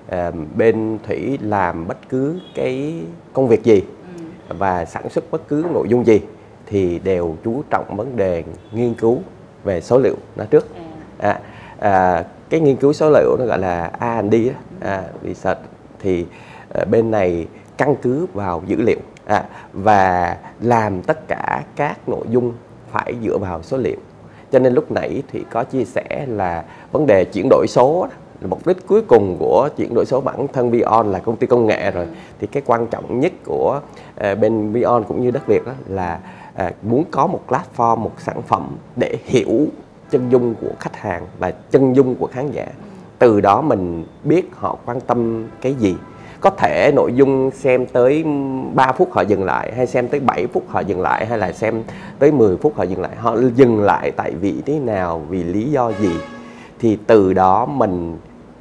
[0.08, 2.94] uh, bên thủy làm bất cứ cái
[3.34, 3.82] công việc gì
[4.18, 4.24] ừ.
[4.58, 6.22] và sản xuất bất cứ nội dung gì
[6.66, 9.22] thì đều chú trọng vấn đề nghiên cứu
[9.64, 10.68] về số liệu nó trước.
[11.18, 11.40] À,
[11.80, 14.36] à, cái nghiên cứu số liệu nó gọi là R&D
[14.80, 15.60] à, research
[16.00, 16.26] thì
[16.74, 17.48] à, bên này
[17.78, 19.00] căn cứ vào dữ liệu.
[19.26, 19.44] À,
[19.74, 22.54] và làm tất cả các nội dung
[22.92, 23.98] phải dựa vào số liệu.
[24.52, 28.08] Cho nên lúc nãy thì có chia sẻ là vấn đề chuyển đổi số
[28.42, 31.66] mục đích cuối cùng của chuyển đổi số bản thân Vion là công ty công
[31.66, 32.06] nghệ rồi.
[32.40, 33.82] Thì cái quan trọng nhất của
[34.16, 36.20] ờ, bên Vion cũng như đất Việt đó là
[36.56, 39.68] ờ, muốn có một platform, một sản phẩm để hiểu
[40.10, 42.66] chân dung của khách hàng và chân dung của khán giả.
[43.20, 45.96] Từ đó mình biết họ quan tâm cái gì.
[46.42, 48.26] Có thể nội dung xem tới
[48.74, 51.52] 3 phút họ dừng lại, hay xem tới 7 phút họ dừng lại, hay là
[51.52, 51.84] xem
[52.20, 53.16] tới 10 phút họ dừng lại.
[53.16, 56.12] Họ dừng lại tại vị thế nào, vì lý do gì?
[56.80, 58.18] Thì từ đó mình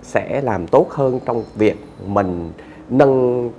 [0.06, 2.50] sẽ làm tốt hơn trong việc mình
[2.90, 3.50] nâng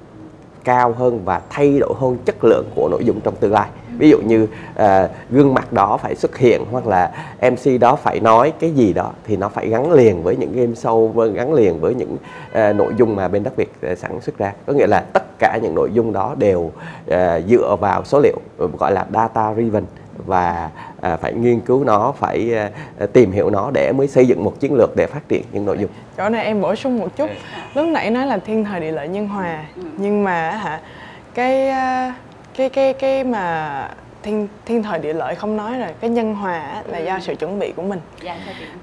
[0.63, 3.69] cao hơn và thay đổi hơn chất lượng của nội dung trong tương lai.
[3.97, 4.85] Ví dụ như uh,
[5.29, 9.11] gương mặt đó phải xuất hiện hoặc là mc đó phải nói cái gì đó
[9.23, 12.17] thì nó phải gắn liền với những game show gắn liền với những
[12.51, 14.53] uh, nội dung mà bên đất việt uh, sản xuất ra.
[14.65, 16.71] Có nghĩa là tất cả những nội dung đó đều uh,
[17.47, 18.37] dựa vào số liệu
[18.79, 19.83] gọi là data driven
[20.25, 20.69] và
[21.01, 22.69] à, phải nghiên cứu nó phải à,
[23.13, 25.77] tìm hiểu nó để mới xây dựng một chiến lược để phát triển những nội
[25.79, 25.89] dung.
[26.17, 27.29] Chỗ này em bổ sung một chút.
[27.73, 29.65] Lúc nãy nói là thiên thời địa lợi nhân hòa
[29.97, 30.79] nhưng mà hả
[31.33, 32.15] cái à,
[32.57, 33.89] cái cái cái mà
[34.23, 37.59] thiên thiên thời địa lợi không nói rồi cái nhân hòa là do sự chuẩn
[37.59, 37.99] bị của mình.
[38.23, 38.37] Dạ,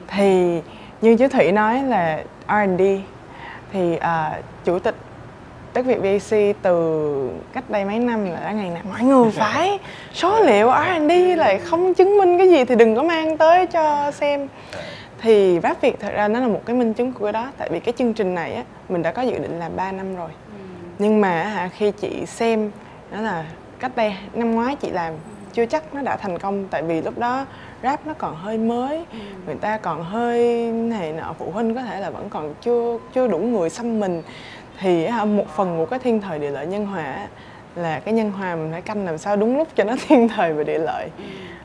[0.08, 0.60] thì
[1.00, 2.82] như chú Thủy nói là R&D
[3.72, 4.94] thì uh, chủ tịch
[5.74, 9.78] Đất Việt VAC từ cách đây mấy năm là đã ngày nào mọi người phải
[10.12, 14.10] số liệu R&D lại không chứng minh cái gì thì đừng có mang tới cho
[14.10, 14.48] xem.
[15.20, 17.68] Thì rap Việt thật ra nó là một cái minh chứng của cái đó tại
[17.72, 20.30] vì cái chương trình này á mình đã có dự định làm 3 năm rồi.
[20.98, 22.70] Nhưng mà hả khi chị xem
[23.10, 23.44] đó là
[23.78, 25.14] cách đây năm ngoái chị làm
[25.52, 27.46] chưa chắc nó đã thành công tại vì lúc đó
[27.82, 29.04] rap nó còn hơi mới
[29.46, 33.26] người ta còn hơi này nọ phụ huynh có thể là vẫn còn chưa chưa
[33.26, 34.22] đủ người xăm mình
[34.80, 37.28] thì một phần của cái thiên thời địa lợi nhân hòa
[37.76, 40.52] là cái nhân hòa mình phải canh làm sao đúng lúc cho nó thiên thời
[40.52, 41.08] và địa lợi.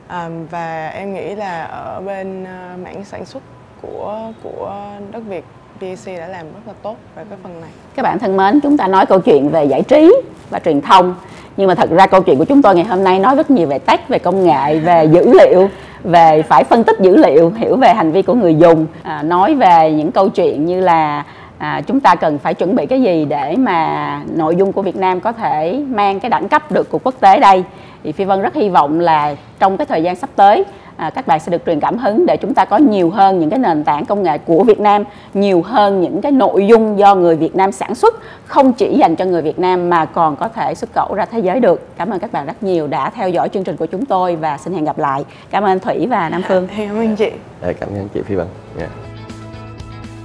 [0.08, 3.42] À, và em nghĩ là ở bên uh, mảng sản xuất
[3.82, 4.74] của của
[5.12, 5.44] đất Việt
[5.80, 7.70] VAC đã làm rất là tốt về cái phần này.
[7.94, 10.14] Các bạn thân mến, chúng ta nói câu chuyện về giải trí
[10.50, 11.14] và truyền thông.
[11.56, 13.66] Nhưng mà thật ra câu chuyện của chúng tôi ngày hôm nay nói rất nhiều
[13.66, 15.68] về tech, về công nghệ, về dữ liệu
[16.04, 19.54] về phải phân tích dữ liệu hiểu về hành vi của người dùng à, nói
[19.54, 21.24] về những câu chuyện như là
[21.60, 24.96] à, chúng ta cần phải chuẩn bị cái gì để mà nội dung của Việt
[24.96, 27.64] Nam có thể mang cái đẳng cấp được của quốc tế đây?
[28.04, 30.64] Thì Phi Vân rất hy vọng là trong cái thời gian sắp tới
[30.96, 33.50] à, các bạn sẽ được truyền cảm hứng để chúng ta có nhiều hơn những
[33.50, 35.04] cái nền tảng công nghệ của Việt Nam
[35.34, 38.14] nhiều hơn những cái nội dung do người Việt Nam sản xuất
[38.46, 41.38] không chỉ dành cho người Việt Nam mà còn có thể xuất khẩu ra thế
[41.38, 41.88] giới được.
[41.96, 44.58] Cảm ơn các bạn rất nhiều đã theo dõi chương trình của chúng tôi và
[44.58, 45.24] xin hẹn gặp lại.
[45.50, 46.68] Cảm ơn Thủy và Nam Phương.
[46.76, 47.30] Cảm ơn chị.
[47.62, 48.46] Cảm ơn chị Phi Vân.
[48.78, 48.90] Yeah.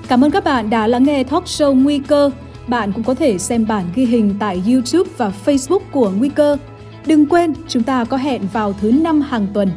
[0.08, 2.30] Cảm ơn các bạn đã lắng nghe talk show Nguy cơ.
[2.68, 6.58] Bạn cũng có thể xem bản ghi hình tại YouTube và Facebook của Nguy cơ.
[7.06, 9.70] Đừng quên, chúng ta có hẹn vào thứ năm hàng tuần